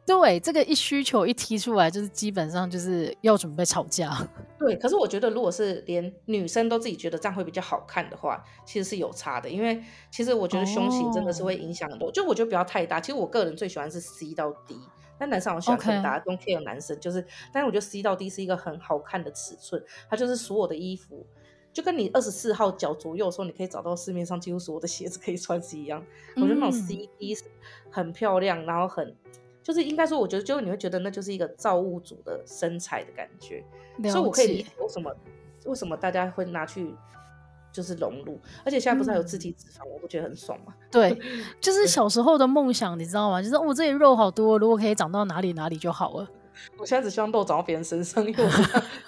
[0.04, 4.10] 对，这个一需求一提出来，就是基本上就是要准备吵架。
[4.58, 9.48] 对，可是我觉得，如果是连女生都自己觉得这样会比较好看的话，其实是有差的。
[9.48, 12.06] 因为其实我觉得胸型真的是会影响很多。
[12.06, 12.14] Oh.
[12.14, 13.00] 就我觉得不要太大。
[13.00, 14.76] 其实我个人最喜欢是 C 到 D，
[15.18, 16.18] 但男生好像喜欢很大。
[16.18, 19.80] don't care 男生就是，但是我觉得 C 到 D 是一个很好看的尺寸。
[20.10, 21.24] 它就是所有的衣服，
[21.72, 26.04] 就跟你二十四号脚左右的时候，你可以找到市面上几乎所有的鞋子可以穿是一样。
[26.34, 27.44] 我觉得那种 C D 是
[27.90, 29.14] 很漂亮，然后很。
[29.62, 33.64] 就是应该说，我觉得就你会觉得那就是一个造物主的身材的感觉，
[34.10, 35.14] 所以我可以理解为什么
[35.66, 36.94] 为什么大家会拿去
[37.72, 40.74] 就是融入，而且现在不是还有自体脂肪，嗯、我不觉得很爽吗？
[40.90, 41.16] 对，
[41.60, 43.40] 就是小时候的梦想，你知道吗？
[43.40, 46.28] 就是我、哦、这里肉好多，如果可以长到哪里哪里就好了。
[46.78, 48.50] 我现在只希望肉长到别人身上，因为我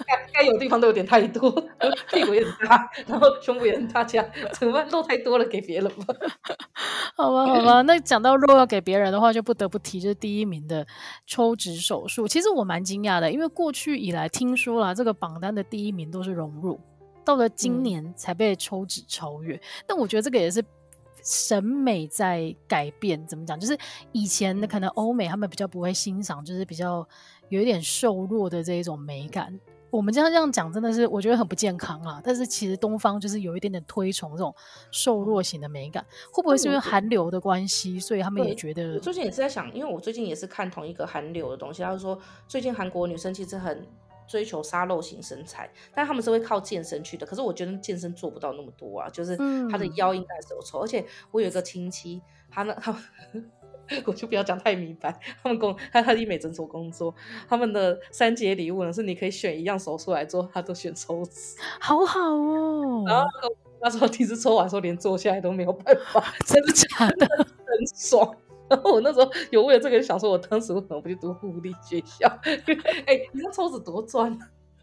[0.07, 1.51] 该该有地方都有点太多，
[2.13, 4.89] 屁股也很大，然后胸部也很大，这样怎么办？
[4.89, 6.15] 肉太多了，给别人吧。
[7.17, 7.83] 好吧，好吧。
[7.83, 10.85] 那讲到肉要给别人的话，就不得不提就是第一名的
[11.27, 12.27] 抽脂手术。
[12.27, 16.81] 其实我蛮惊讶的，因为过去以来听说了这个榜单的第一名都是隆乳，
[17.25, 19.55] 到了今年才被抽脂超越。
[19.55, 20.65] 嗯、但我觉得这个也是
[21.23, 23.25] 审美在改变。
[23.29, 23.59] 怎么讲？
[23.61, 23.79] 就是
[24.11, 27.07] 以前的可能欧美他们比较不会欣赏，就是比较。
[27.55, 32.21] 有一点瘦弱的这一种美感，我们这样这样讲真的是我觉得很不健康啊。
[32.25, 34.53] 但是其实东方就是有一点点推崇这种
[34.91, 38.95] 瘦弱型的美感，会不会是因为韩流的关系，所以他们也觉得？
[38.95, 43.87] 我最近也是在想，因为我最近也是看同一个韩流的东西，他就说最近韩国女生其实很
[44.27, 47.25] 追求沙漏型身材，但他们是会靠健身去的。
[47.25, 49.37] 可是我觉得健身做不到那么多啊，就是
[49.71, 52.93] 她的腰应该是有抽，而且我有一个亲戚，他那他。
[54.07, 55.19] 我就不要讲太明白。
[55.43, 57.15] 他们工他他医美诊所工作，
[57.49, 63.05] 他们的三节礼物呢是你可以选一样手术来做，他都选抽脂，好好哦。
[63.07, 63.29] 然后
[63.81, 67.27] 那时候第一次抽完说连坐下来都没有办法， 真的假的？
[67.37, 68.35] 很爽。
[68.67, 72.27] 然后我那时候有为了这个想说，我当时为什么不去读护理学校？
[73.07, 74.39] 哎，你那抽脂多赚？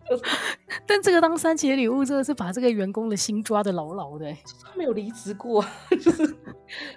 [0.85, 6.35] 但这个当三节礼物真的是把这个员工的心抓的牢牢的，欸，他没有离职过， 就是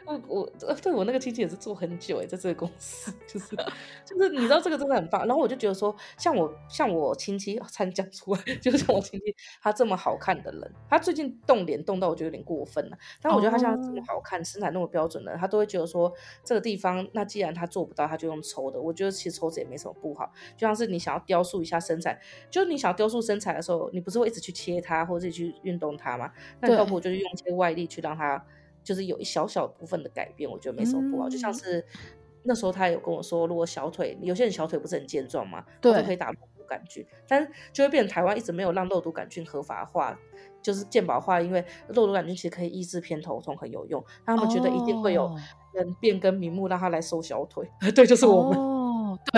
[0.04, 3.56] 我我对我那个亲戚也是做很久哎，在这个公司，就是
[4.04, 16.12] 就是你知道这个真的很棒，然后我就觉得说，像我像我亲戚参加出来，就是像我亲戚他这么好看的人，他最近动脸动到我觉得有点过分了，但我觉得他像这么好看，身材那么标准的人，他都会觉得说
[16.42, 23.08] 这个地方，那既然他做不到，他就用抽的，我觉得其实抽脂也没什么不好，就像是你想要雕塑一下身材，就是你想要雕。
[23.08, 26.32] 塑身材的时候，你不是会一直去切它，或者去运动它吗？
[26.60, 28.42] 那倒不如就是用一些外力去让它，
[28.82, 31.28] 就是有一小小部分的改变，我觉得没什么不好。
[31.28, 31.84] 嗯、就像是
[32.42, 40.18] 那时候他有跟我说，如果小腿有些人小腿不是很健壮嘛，对，可以打肉毒杆菌，但是就会变成台湾一直没有让肉毒杆菌合法化，
[40.60, 44.02] 就是健保化，因为肉毒杆菌其实可以抑制偏头痛，很有用。
[44.26, 45.34] 他们觉得一定会有
[45.72, 49.34] 人变更名目让他来收小腿，哦、 对，就是我们，哦、对。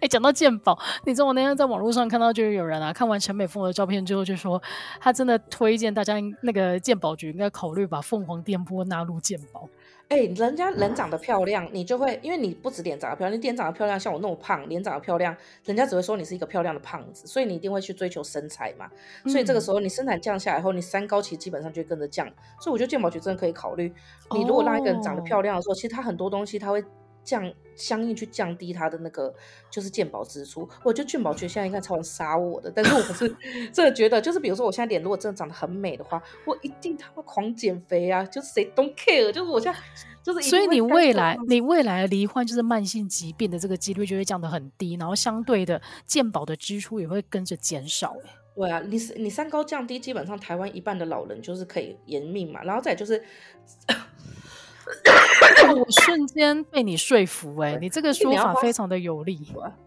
[0.00, 4.60] 哎，讲到鉴宝，你知道我那天在网络上看到，就是有人啊，看完陈美凤的照片之后，就说
[4.98, 9.68] 他真的推荐大家那个鉴宝局应该考虑把凤凰电波纳入鉴宝。
[10.08, 18.88] 哎，人家人长得漂亮，你就会因为你不止脸长得漂亮，你脸长得漂亮，像我那么胖，脸长得漂亮，人家只会说你是一个漂亮的胖子，所以你一定会去追求身材嘛。
[19.26, 22.26] 所以这个时候你身材降下来后，你三高其实基本上就会跟着降。
[22.58, 23.92] 所以我觉得健保局真的可以考虑，
[24.34, 26.82] 你如果让一个人长得漂亮的时候，其实他很多东西他会。
[27.22, 29.34] 降相应去降低他的那个
[29.70, 33.28] 就是健保支出，我觉得健保局现在应该超想杀我的，但是我是
[33.72, 38.24] 真的觉得，就是比如说我现在脸如果真的长得很美的话，我一定他妈狂减肥啊！
[38.24, 39.78] 就是谁 don't care，就是我现在
[40.22, 40.48] 就是。
[40.48, 48.16] 所以你未来你未来罹患就是慢性疾病的这个几率就会降得很低，然后相对的健保的支出也会跟着减少。
[48.54, 53.22] 对啊，你你三高降低，基本上台湾一半的老人就是可以延命嘛，然后再就是。
[55.76, 59.38] 我瞬间被你说服哎、欸，你这个说法非常的有力。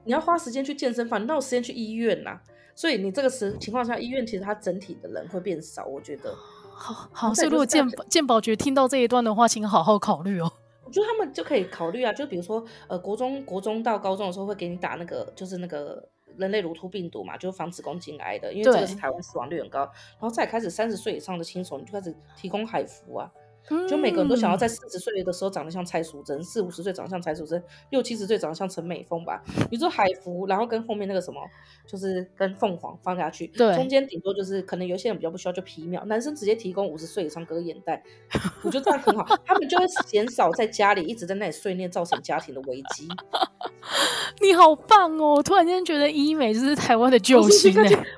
[0.06, 2.41] 你要，花时间去健身房，你哪有时间去医院呐、啊？
[2.75, 6.34] 所以你这个时情况下，医院其实它整体的人会变少，我觉得。
[6.73, 10.51] 好，好，所以如果健健保局听到这一段的话，请好好考虑哦。
[10.86, 19.79] 我觉得他们就可以考虑啊，就比如说呃，国中国中到高中的时候会给你打那个，就是那个人类乳突病毒嘛，就是防止宫颈癌的，因为这个是台湾死亡率很高。
[19.79, 23.29] 然后再开始三十岁以上的新手，你就开始提供海服啊。
[23.88, 29.41] 就每个人都想要在四十岁的时候长得像蔡淑臻，四五十岁长得像蔡淑臻，六七十岁长得像陈美凤吧。
[29.71, 31.39] 你说海福，然后跟后面那个什么，
[31.88, 38.04] 就是跟凤凰放下去，对，中间顶多就是可能有些人比较不需要就皮秒，男生直接提供五十岁以上割眼袋，
[38.63, 43.08] 我觉得这样很好，他们就会减少在家里一直在那里碎念，造成家庭的危机。
[44.41, 45.36] 你好棒哦！
[45.36, 47.73] 我突然间觉得医美就是台湾的救星！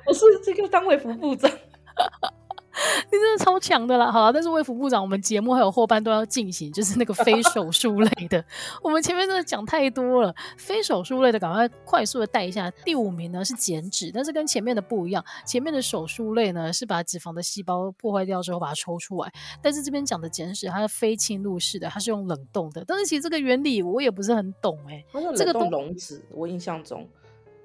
[0.06, 1.50] 我是这个当卫福部长。
[3.10, 4.12] 你真的超强的啦！
[4.12, 8.44] 好了，但是魏副部长，我们节目还有后半段要进行，就是那个非手术类的。
[8.82, 12.70] 我们前面真的讲太多了，非手术类的赶快快速的带一下。
[12.84, 22.84] 第五名呢是减脂，但是跟前面的不一样，前面的手术类呢是把脂肪的细胞破坏掉之后把它抽出来，但是这边讲的减脂它是非侵入式的，它是用冷冻的。
[22.86, 27.08] 但是其实这个原理我也不是很懂哎、欸，这个冻溶脂，我印象中，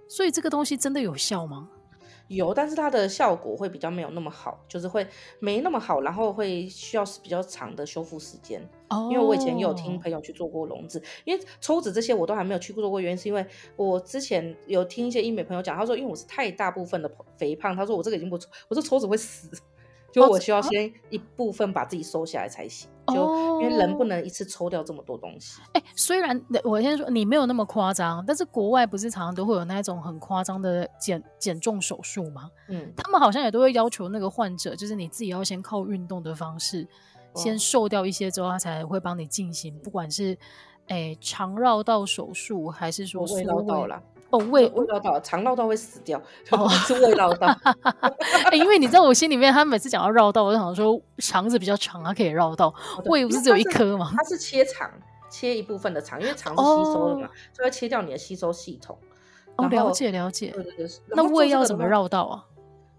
[0.07, 1.67] 所以这个东西真的有效吗？
[2.35, 5.05] 有，但是它的效果会比较没有那么好，就是会
[5.39, 8.61] 没那么好，然后会需要比较长的修复时间。
[8.89, 19.49] 哦，因为我以前也有听朋友去做过溶脂，因为抽脂这些我都还没有去过做过，原因是因为我之前有听一些医美朋友讲，他说因为我是太大部分的肥胖，他说我这个已经不抽，我说抽脂会死。
[20.11, 25.61] 就我需要先一部分把自己收下来才行，哦、就因为人不能一次抽掉这么多东西。
[25.73, 32.49] 哎、欸，虽然我先说你没有那么夸张，但是国外不是常常都会有那种很夸张的减减重手术吗？
[32.67, 36.87] 嗯，他们好像也都会要求那个患者，就是你自己要先靠运动的方式，
[37.35, 40.37] 先瘦掉一些之后，他才会帮你进行，不管是
[40.87, 44.01] 哎肠绕道手术还是说胃绕道啦。
[44.31, 47.47] 哦，胃胃绕道，肠绕道会死掉，哦、是胃绕道、
[48.49, 48.55] 欸。
[48.57, 52.67] 因为你在我心里面，他每次讲到绕道，我就想说肠子比较长，它可以绕道。
[52.67, 54.11] 哦、胃不是只有一颗吗？
[54.15, 54.89] 它是切肠，
[55.29, 58.97] 切一部分的肠，因为肠是吸收的嘛，所以要切掉你的吸收系统。
[59.57, 60.51] 哦，了解了解。
[60.51, 60.87] 对对对。
[61.09, 62.45] 那胃要怎么绕道啊？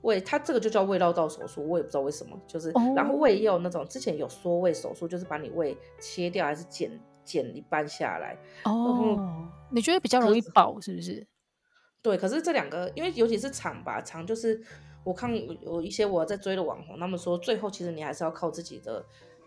[0.02, 6.64] 胃，它这个就叫胃绕道手术，我也不知道为什么，就是、哦、然后胃也有那种之前有缩胃手术，就是把你胃切掉还是
[7.24, 7.42] 剪。
[7.42, 11.26] 减一半下来哦，你觉得比较容易饱是不是？
[12.02, 14.60] 对，可是这两个，因为尤其是肠吧，肠就是
[15.04, 15.32] 我看
[15.62, 19.02] 有一些我在追的网红，他们说最后其实你还是要靠自己的，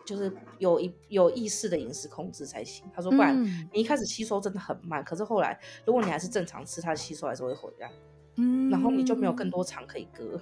[0.06, 2.90] 就是有一有意识的饮食控制才行。
[2.94, 7.92] 他说不然你一开始吸收真的很慢，可是后来如果你还是正常吃，它的吸收还是会回来，
[8.38, 10.42] 嗯，然后你就没有更多肠可以割。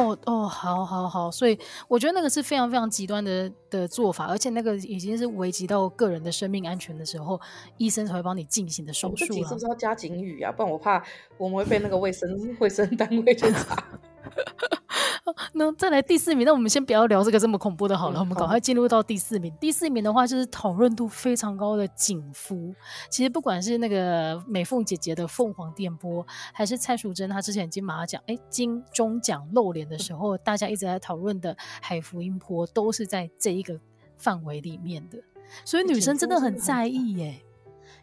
[0.00, 1.58] 哦哦，好好好，所以
[1.88, 7.40] 我觉得那个是非常非常极端的的做法，而且那个已经是危及到个人的生命安全的时候，
[7.76, 9.26] 医生才会帮你进行的手术。
[9.26, 10.50] 是不是要加警语啊？
[10.50, 11.02] 不然我怕
[11.36, 13.84] 我们会被那个卫生 卫生单位去查。
[15.54, 19.52] 那再来第四名，那我们先不要聊这个这么恐怖的，好了，嗯、我们赶快进入到第四名。
[19.60, 22.74] 第四名的话就是讨论度非常高的警夫。
[23.10, 33.78] 其实不管是那个美凤姐姐的凤凰电波，还是蔡淑臻她之前金马奖哎金钟奖露脸的时候，嗯、大家一直在讨论的海福音波，都是在这一个
[34.16, 35.18] 范围里面的。
[35.64, 37.42] 所以女生真的很在意耶。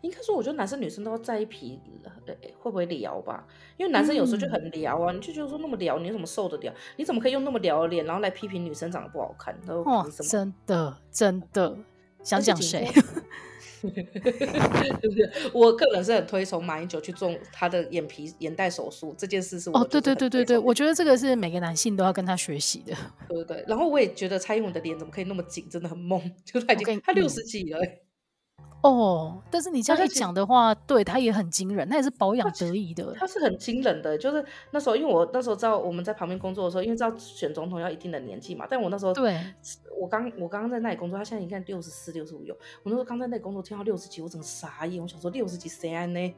[0.01, 1.79] 应该说，我觉得男生女生都要在意皮
[2.59, 3.45] 会不会聊吧，
[3.77, 6.73] 因为男生有时候就很撩啊，嗯、你就觉得说那么撩，你怎么受得了？
[6.95, 9.57] 你怎么可以用那么撩的脸，然后来批评女生长得不好看？
[9.65, 10.29] 都凭什么？
[10.29, 11.77] 真的真 的，
[12.23, 12.87] 想讲谁？
[15.53, 22.95] 我个人是很推崇马英九去做他的眼皮眼袋手术这件事，是我哦，对对对对对，我觉得这个是每个男性都要跟他学习的，
[23.29, 23.63] 对不对？
[23.67, 27.79] 然后我也觉得蔡英文的脸怎么可以那么紧，真的很萌， 就他已经他六十几了。
[28.81, 33.25] 哦，但是你这样一讲的话，他对他也很惊人，他也是保养得宜的他。
[33.27, 38.65] 是很惊人的，就是那时候，因为我那时候知道我们在旁边工作的时候，因为知道选总统要一定的年纪嘛。
[38.69, 39.37] 但我那时候，对，
[39.99, 42.53] 我刚我刚刚在那里工作，他现在你看六十四、六十五有。
[42.53, 45.01] 我那时候刚在那里工作，听到六十几，我整个傻眼。
[45.01, 46.35] 我想说六十几谁安呢？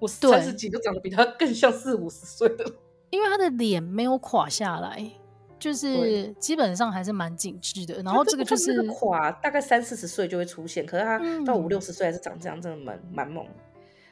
[0.00, 2.64] 我三十几都长得比他更像四五十岁的，
[3.10, 5.21] 因为他的脸没有垮下来。
[5.62, 13.46] 就是基本上还是蛮紧致的，然后这个就是垮，大概三四十岁就会出现，可是他到五六十岁还是长这样，真的蛮蛮猛。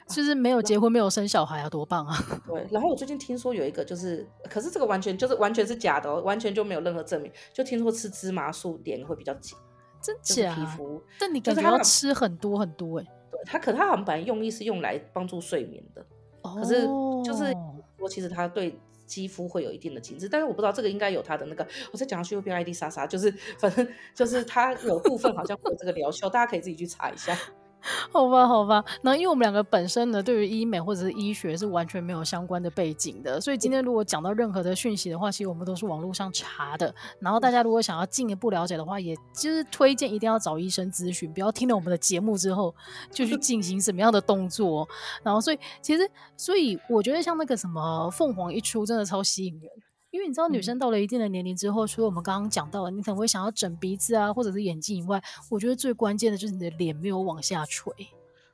[0.07, 2.17] 就是没有结婚，没有生小孩啊，多棒啊！
[2.47, 7.31] 对，然后我最近听说有一个，就是可是这个完全就是完全是假的哦，完全就没有任何证明。
[7.53, 9.57] 就听说吃芝麻素脸会比较紧，
[10.01, 10.55] 真假？
[10.55, 11.03] 皮肤？
[11.19, 13.05] 但你感觉要吃很多很多哎。
[13.31, 16.05] 对，他可他好像本来用意是用来帮助睡眠的，
[16.43, 16.87] 可是
[17.25, 17.53] 就是
[17.99, 18.79] 说其实他对。
[19.11, 21.67] 肌肤会有一定的紧致，但是我不知道这个应该有它的那个。
[21.93, 27.37] 我在讲下去又变 ID 莎莎，就是反正就是它有部分好像会有这个疗效，大家可以自己去查一下。
[28.13, 36.95] 好吧，好吧，那因为我们两个本身呢，对于医美或者是医学是完全没有相关的背景的，所以今天如果讲到任何的讯息的话，其实我们都是网络上查的。
[37.19, 42.75] 然后大家如果想要进一步了解的话，也就是推荐一定要找医生咨询，不要听了我们的节目之后
[43.11, 44.87] 就去进行什么样的动作。
[45.23, 49.71] 然后，所以其实，所以我觉得像那个什么凤凰一出，真的超吸引人。
[50.11, 57.93] 因为你知道，女生到了一定的年龄之后，嗯、除了我们刚刚讲到的，你可能会想要整鼻子啊，或者是眼睛以外，我觉得最关键的就是你的脸没有往下垂。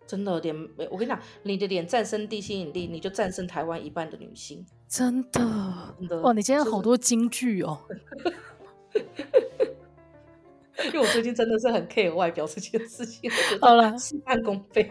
[0.07, 0.55] 真的脸，
[0.91, 4.65] 我跟你讲，你的脸战胜地心引力，你就战胜台湾一半的女性。
[4.89, 6.33] 真的，真的哇！
[6.33, 7.81] 你今天好多金句哦。
[10.85, 14.91] 因为我最近真的是很 care 外表这件事情，好了，事半功倍。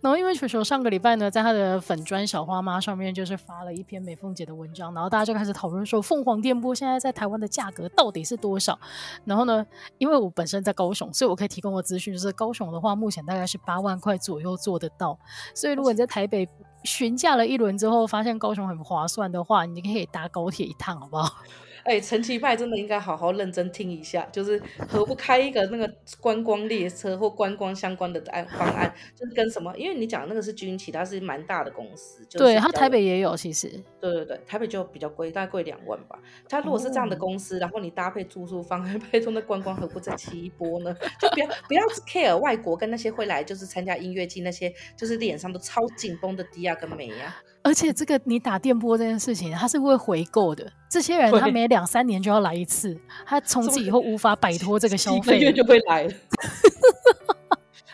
[0.00, 8.78] 然后因为球球上个礼拜呢，在他的粉砖小花妈上面就是发了一篇美凤姐的文章，然后大家就开始讨论说，凤凰电波现在在台湾的价格到底是多少？
[9.24, 9.64] 然后呢，
[9.98, 15.18] 因为我本身在高雄，所以我可以提供的资讯就是高雄的话，目前大概是八万块左右做得到。
[15.54, 16.48] 所以如果你在台北
[16.82, 21.36] 询价了一轮之后，发现高雄很划算的话，你可以搭高铁一趟，好不好？
[21.84, 29.76] 哎，陈其迈真的应该好好认真听一下，就是何不开一个那个观光列车或观光相关的案方案，就是跟什么？
[29.76, 33.68] 因为你讲的那个是军旗，它是蛮大的公司，就是、对，它台北也有，其实，
[34.00, 36.18] 对对对，台北就比较贵，大概贵两万吧。
[36.48, 40.94] 它如果是这样的公司，哦、然后你搭配住宿方案， 拜托那观光何不再起一波呢？
[41.20, 47.36] 就不要不要 care 外国跟那些会来就是参加音乐季那些，就是脸上都超紧绷的迪亚跟美呀。
[47.64, 50.70] 而且这个你打电波这件事情，它是会回购的。
[50.90, 56.12] 这些人他每两三年就要来一次，他从此以后无法摆脱这个消费，几个月就会来了。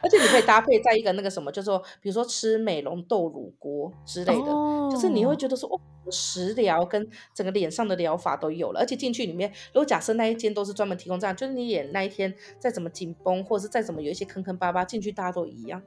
[0.01, 7.05] 而且你可以搭配在一个那个什么，就是说比如说吃美容豆乳锅之类的，哦、就是你会觉得说哦，食疗跟
[7.35, 8.79] 整个脸上的疗法都有了。
[8.79, 15.83] 而且进去里面，如果假设那一间都是专门提供这样，就是你脸那一天再怎么紧绷，或者是再怎么有一些坑坑巴巴，进去大家都一样，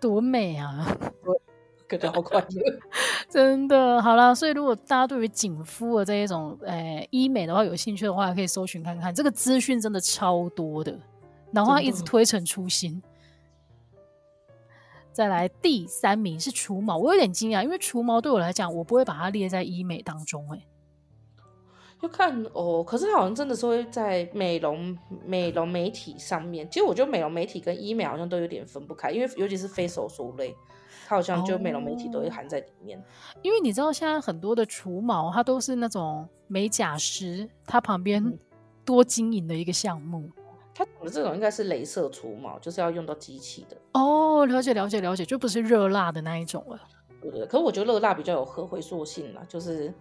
[0.00, 0.96] 多美啊！
[1.92, 2.80] 觉得好快乐，
[3.28, 4.34] 真的好啦。
[4.34, 9.14] 所以如果大家对于紧肤的这一种诶、欸、医美的话有兴趣的话，可以搜寻看看。
[9.14, 10.98] 这个资讯真的超多的，
[11.52, 13.02] 然后它一直推陈出新。
[15.12, 20.56] 再来第三名是除毛，我有点惊讶，因为除毛对我来讲，我不会把它列在医美当中、欸。
[20.56, 20.62] 哎，
[22.00, 26.66] 就看哦，可是它好像真的是会在美容美容媒体上面。
[26.70, 30.56] 其实我觉得美容媒体跟医美好像都有点分不开，因为尤其是非手术类。
[31.06, 33.02] 它好像就美容美体都会含在里面，哦，
[33.42, 38.38] 因为你知道现在很多的除毛，它都是那种美甲师他旁边
[38.84, 40.30] 多经营的一个项目。
[40.74, 43.76] 它的这种应该是镭射除毛，就是要用到机器的。
[43.92, 46.80] 哦，了解了解了解，就不是热辣的那一种了。
[47.20, 49.92] 对对，可是我觉得热辣比较有核回溯性啦，就是，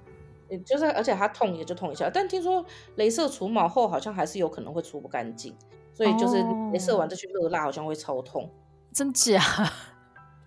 [0.65, 5.53] 就是而且它痛也就痛一下，但听说镭射除毛后好像还是有可能会除不干净，
[5.93, 8.49] 所以就是镭射完再去热蜡好像会超痛。
[8.93, 9.41] 真假？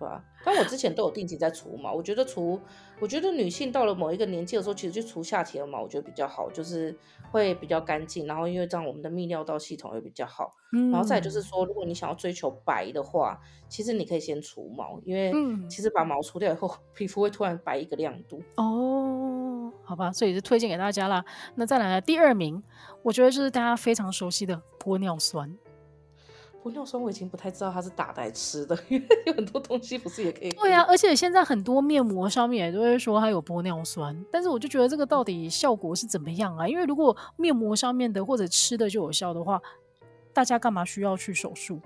[0.05, 2.59] 对啊，但我之前都有定期在除毛，我觉得除，
[2.99, 6.95] 我觉得女性到了某一个年纪的时候，其实就除下体的毛，我觉得比较好，就是
[7.31, 15.33] 会比较干净，然后因为这样我们的泌尿道系统会比较好，嗯、然后再就是说，如果你想要追求白的话，其实你可以先除毛，因为
[15.67, 18.43] 其实把毛除掉以后，皮肤会突然白一个亮度。
[18.57, 21.25] 哦，好吧，所以就推荐给大家啦。
[21.55, 22.61] 那再来，第二名，
[23.01, 25.57] 我觉得就是大家非常熟悉的玻尿酸。
[26.65, 30.49] 玻尿酸我已经不太知道它是打的还是吃的，因为有很多东西不是也可以。
[30.49, 36.67] 对啊，而且现在很多面膜上面也都会说它有玻尿酸，但是我就觉得这个到底效果是怎么样啊？
[36.67, 39.61] 因为如果面膜上面的或者吃的就有效的话，
[40.33, 41.79] 大家干嘛需要去手术？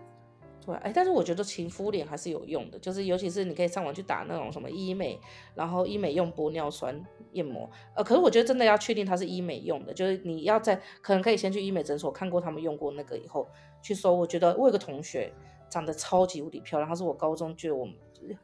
[0.65, 5.19] 对，哎，但是我觉得勤敷脸还是有用的，就是尤其是你可以上网去打那种什么医美，
[5.55, 6.99] 然后医美用玻尿酸
[7.31, 13.47] 面膜，呃，可是我觉得真的要确定它是医美用的，就是你要在可能可以先去医美诊所看过他们用过那个以后
[13.81, 14.13] 去搜。
[14.13, 15.31] 我觉得我有个同学
[15.69, 17.95] 长得超级无敌漂亮，她是我高中觉得我们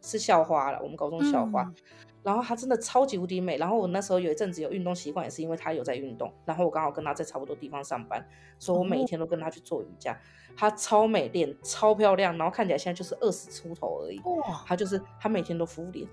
[0.02, 1.76] 是校花了，我们高中校花，嗯、
[2.26, 3.56] 然后她真的超级无敌美。
[3.56, 8.28] 然后我那时候有一阵子有运动习惯，也是因为她有在运动，然后我刚好跟她在差不多地方上班，
[8.60, 10.20] 所以我每一天都跟她去做瑜伽。
[10.58, 14.20] 她超美，脸超漂亮，然后看起来现在就是二十出头而已。
[14.26, 16.06] 哇，她就是她每天都敷脸，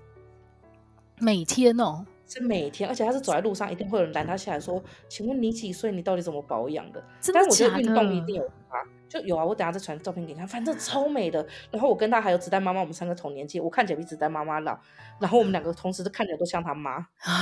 [1.19, 2.05] 每天哦。
[2.25, 5.91] 是每天，而且他是走在路上，一定会有人拦他下来说：“请问你几岁？
[5.91, 7.69] 你到底怎么保养的？”真的假的？
[7.69, 8.83] 但是我觉得运动一定有差，
[9.13, 9.45] 就有啊。
[9.45, 11.45] 我等下再传照片给你看，反正超美的。
[11.69, 14.77] 然后我跟他还有子弹妈妈，我们三个同年纪，我看起来比子弹妈妈老。
[15.19, 16.97] 然后我们两个同时都看起来都像他妈，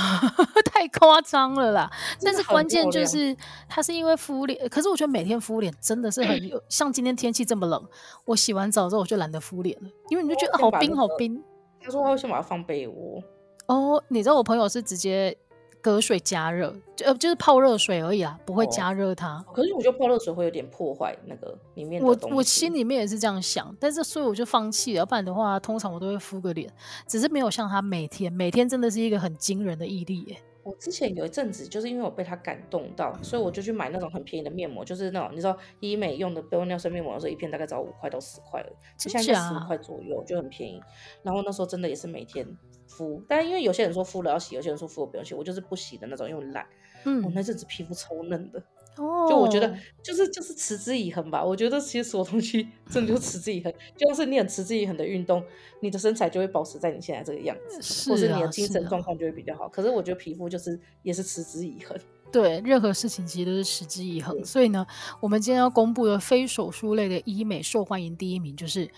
[0.72, 1.90] 太夸张了啦！
[2.22, 3.34] 但是关键就是
[3.68, 7.82] 他是因为敷脸，可是我觉得每天敷脸真的是很有，像今天天气这么冷，
[8.26, 11.42] 我洗完澡之后我就懒得敷脸了，因为你就觉得好冰好冰。
[11.82, 13.20] 他说他会先把它放被窝。
[13.66, 15.36] 哦，你知道我朋友是直接
[15.82, 19.34] 隔水加热，就呃就是泡热水而已啊，不会加热它。
[19.38, 19.44] 哦。
[19.52, 22.06] 可是我觉得泡热水会有点破坏那个里面的。
[22.06, 24.98] 我我心里面也是这样想，但是所以我就放弃了。
[25.00, 26.72] 要不然的话，通常我都会敷个脸，
[27.06, 30.36] 只是没有像他每天每天真的是一个很惊人的毅力耶。
[30.64, 40.80] 我之前有一阵子，就是因为我被他感动到，所以我就去买那种很便宜的面膜，就是那种你知道医美用的玻尿酸面膜的时候，一片大概只要五块到十块了，现在是十五块左右，就很便宜。
[41.22, 42.46] 然后那时候真的也是每天
[42.86, 46.66] 敷，但因为有些人说敷了要洗，有些人说敷了不用洗，我就是不洗的那种，因为懒。
[47.04, 48.62] 嗯，我那阵子皮肤超嫩的。
[48.96, 51.42] 哦，就我觉得就是就是持之以恒吧。
[51.42, 55.42] 我觉得其实所有东西真的就持之以恒，就像是你很持之以恒的运动，
[55.80, 59.68] 你的身材就会保持在你现在这个样子，是啊、或是你的精神状况就会比较好。
[59.68, 61.96] 可是我觉得皮肤就是也是持之以恒。
[62.30, 64.42] 对，任何事情其实都是持之以恒。
[64.44, 64.86] 所以呢，
[65.20, 68.90] 我们今天要公布的非手术类的医美受欢迎第一名就是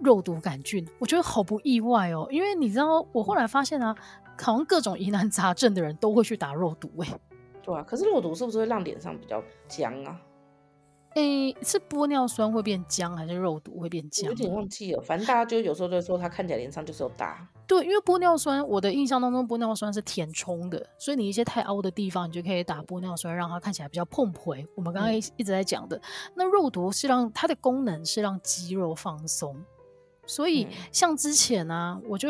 [0.00, 0.86] 肉毒杆菌。
[0.98, 3.94] 我觉得好不意外哦，因为你知道，我后来发现啊，
[4.40, 7.08] 好像各种疑难杂症的人都会去打肉毒诶。
[7.68, 10.18] 对啊，可是肉毒是不是会让脸上比较僵啊？
[11.16, 14.26] 诶、欸，是玻尿酸会变僵，还是肉毒会变僵？
[14.30, 17.46] 有点忘记了，反正大家就有时候就说它看起来脸上就是有疤。
[17.66, 24.66] 对，因为玻尿酸，我的印象当中玻尿酸是填充的，所以你一些太凹的地方，你就可以打玻尿酸，让它看起来比较碰回。
[24.74, 26.02] 我们刚刚一直在讲的，嗯、
[26.36, 29.54] 那肉毒是让它的功能是让肌肉放松，
[30.24, 32.28] 所以像之前呢、啊，我就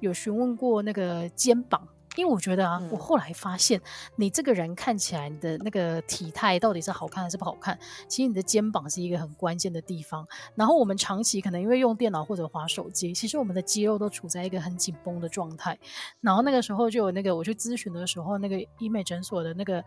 [0.00, 1.86] 有询问过那个肩膀。
[2.16, 3.80] 因为我觉得啊，我后来发现，
[4.16, 7.78] 你这个人看起来你的那个体态到底是好看还是不好看？
[8.06, 10.26] 其实你的肩膀是一个很关键的地方。
[10.54, 15.78] 然后我们长期可能因为用电脑或者滑手机，其实我们的肌肉都处在一个很紧绷的状态。
[16.20, 19.82] 然后那个时候就有那个我去咨询的时候，那个医美诊所的那个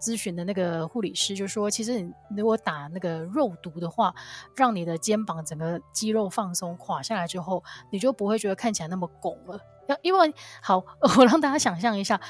[0.00, 4.14] 咨询的那个护理师就说，其实你如果打那个肉毒的话，
[4.54, 9.60] 让你的肩膀整个肌肉放松垮下来之后，你就不会觉得看起来那么拱了。
[9.86, 10.84] 要因为好，
[11.16, 12.20] 我让大家想象一下，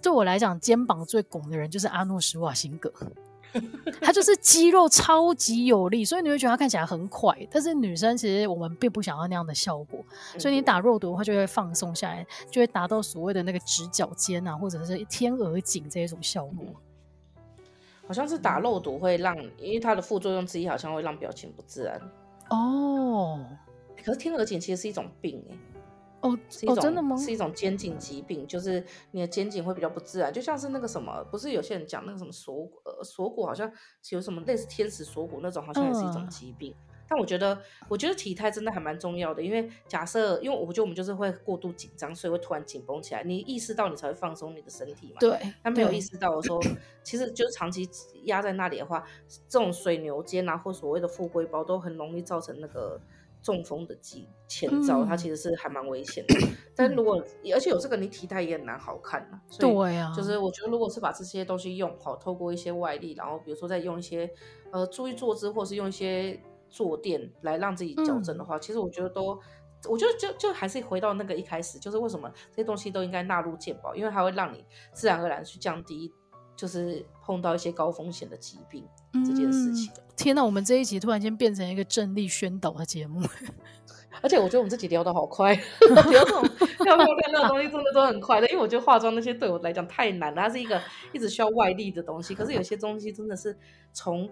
[0.00, 2.90] 对我来讲，肩膀最拱的人就是阿诺·施瓦辛格，
[4.00, 7.36] 他就是肌肉超级有力，所以你会觉得他看起来很快。
[7.50, 10.02] 但是女生其实我们并不想要那样的效果，
[10.38, 16.64] 所以你打肉毒的话，就会放松下来，就会达到所谓的那个直角肩啊，或者是天鹅颈这一种效果。
[18.06, 22.00] 好像是打肉毒会让，因为它的副作用之一好像会让表情不自然。
[22.50, 23.46] 哦，
[24.04, 25.56] 可是天鹅颈其实是一种病哎。
[26.20, 27.16] 哦，是一种、哦、真的吗？
[27.16, 33.68] 是一种肩颈疾病，就是你的肩颈会比较不自然，就像是那个什么，不是有些人讲那个什么锁呃锁骨，好像
[34.10, 36.72] 有什么类似天使锁骨那种，好像也是一种疾病。
[36.90, 37.60] 嗯、但我觉得，
[37.90, 43.22] 我觉得体态真的还蛮重要的，因为假设，因为我觉得我们就是会过度紧张，所以会突然紧绷起来。
[43.22, 45.16] 你意识到，你才会放松你的身体嘛。
[45.20, 45.38] 对。
[45.62, 46.58] 他没有意识到的时候，
[47.02, 47.86] 其实就是长期
[48.22, 49.04] 压在那里的话，
[49.46, 52.98] 这种水牛肩啊，或所谓的富贵包，都很容易造成那个。
[53.42, 56.46] 中风的前前兆，它其实是还蛮危险的。
[56.46, 57.20] 嗯、但如果
[57.52, 59.42] 而且有这个，你体态也很难好看嘛。
[59.58, 64.30] 对呀，就是我觉得，如果是把这些东西用好，透过一些外力，然后比如说再用一些
[64.70, 66.40] 呃注意坐姿，或是用一些
[66.72, 69.38] 坐垫来让自己矫正的话，嗯、其实我觉得都，
[69.88, 76.10] 我觉得就就还是回到那个一开始，就是为什么这些东西都应该纳入健保，因为它会让你自然而然去降低，
[76.56, 79.92] 就是碰到一些高风险的疾病、嗯、这件事情。
[80.16, 83.20] 天哪，我们这一集突然间变成一个正力宣导的节目，
[84.22, 85.54] 而且我觉得我们自己聊得好快，
[86.10, 86.42] 聊这种
[86.86, 90.80] 要不要看那种东西真的都很快的，因为我觉得化妆那些对我来讲太难了，它是一个
[91.12, 92.34] 一直需要外力的东西。
[92.34, 93.58] 可是有些东西真的是
[93.92, 94.28] 从，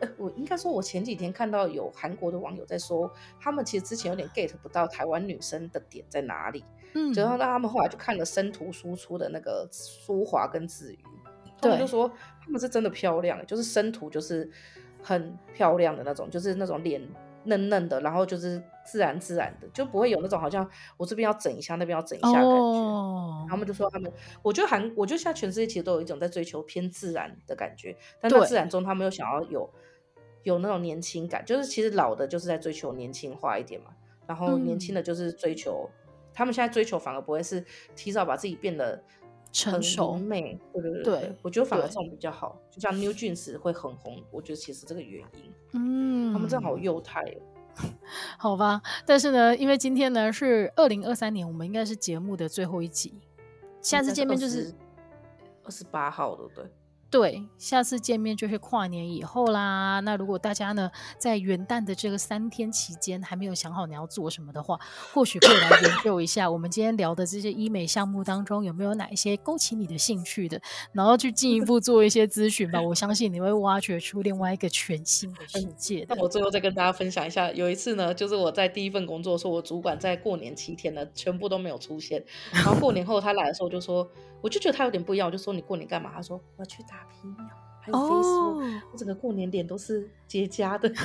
[0.00, 10.98] 呃，我应该说，我前几天看到有韩国的网友在说，他们其实之前有点 get 不到台湾女生的点在哪里，嗯，然后让他们后来就看了生图输出的那个舒华跟子瑜，
[11.60, 12.10] 他们就说
[12.42, 14.50] 他们是真的漂亮，就是生图就是。
[15.02, 17.00] 很漂亮的那种，就是那种脸
[17.44, 22.78] 嫩嫩的，然后就是自然自然的，就不会有那种好像我这边要整一下，那边要整一下的感觉。
[22.78, 23.48] Oh.
[23.48, 24.12] 他们就说他们，
[24.42, 29.70] 我觉得韩，我觉得现在全世界其实都有一种在追求偏自然的感觉，但在自然中他们又想要有
[30.42, 33.90] 有那种年轻感，就是其实老的就是在追求年轻化一点嘛，
[34.26, 37.64] 然后年轻的就是追求，嗯、他们现在追求反而不会是
[37.94, 39.02] 提早把自己变得。
[39.52, 47.24] 成熟美，对对对，对我觉得反而这种比较好，就像 New Jeans 会很红，我觉得其实这个原因，嗯，他们真的好幼态，
[48.38, 48.80] 好吧。
[49.04, 53.14] 但是呢，因为今天呢是二零二三年，我们应该是节目的最后一集，
[53.80, 54.72] 下次见面就是
[55.64, 56.64] 二十八号，对不对？
[57.10, 59.98] 对，下次见面就是跨年以后啦。
[60.00, 60.88] 那如果大家呢，
[61.18, 64.78] 在元旦的这个三天期间还没有想好你要做什么的话，
[65.12, 72.80] 或许可以来研究一下我们今天聊的这些医美项目当中有没有哪一些勾起你的兴趣的，然后去进一步做一些咨询吧。
[72.80, 76.14] 我相信你会挖掘出另外一个全新的世界的。
[76.14, 82.24] 那我最后再跟大家分享一下，有一次呢，就是我在第一份工作的时候，我主管在过年七天呢，全部都没有出现。
[82.52, 84.08] 然后过年后他来的时候就说。
[84.42, 86.10] 我就觉得他有点不一样，我就说，你过年干嘛？
[86.14, 87.48] 他说我去打皮秒，
[87.80, 88.60] 还有飞书，
[88.92, 90.92] 我整个过年脸都是结痂的。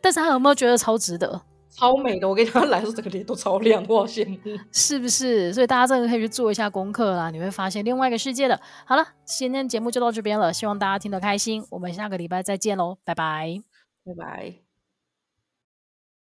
[0.00, 1.40] 但是他有没有觉得超值得？
[1.70, 4.38] 超美的，我跟他来说，整个脸都超亮，我好羡慕，
[4.70, 5.52] 是不是？
[5.52, 8.60] 所以大家真的可以去做一下功课啦，你会发现另外一个世界的。
[8.84, 13.60] 好了，今天节目就到这边了，希望大家听得开心，我们下个礼拜再见喽，拜拜，
[14.04, 14.63] 拜拜。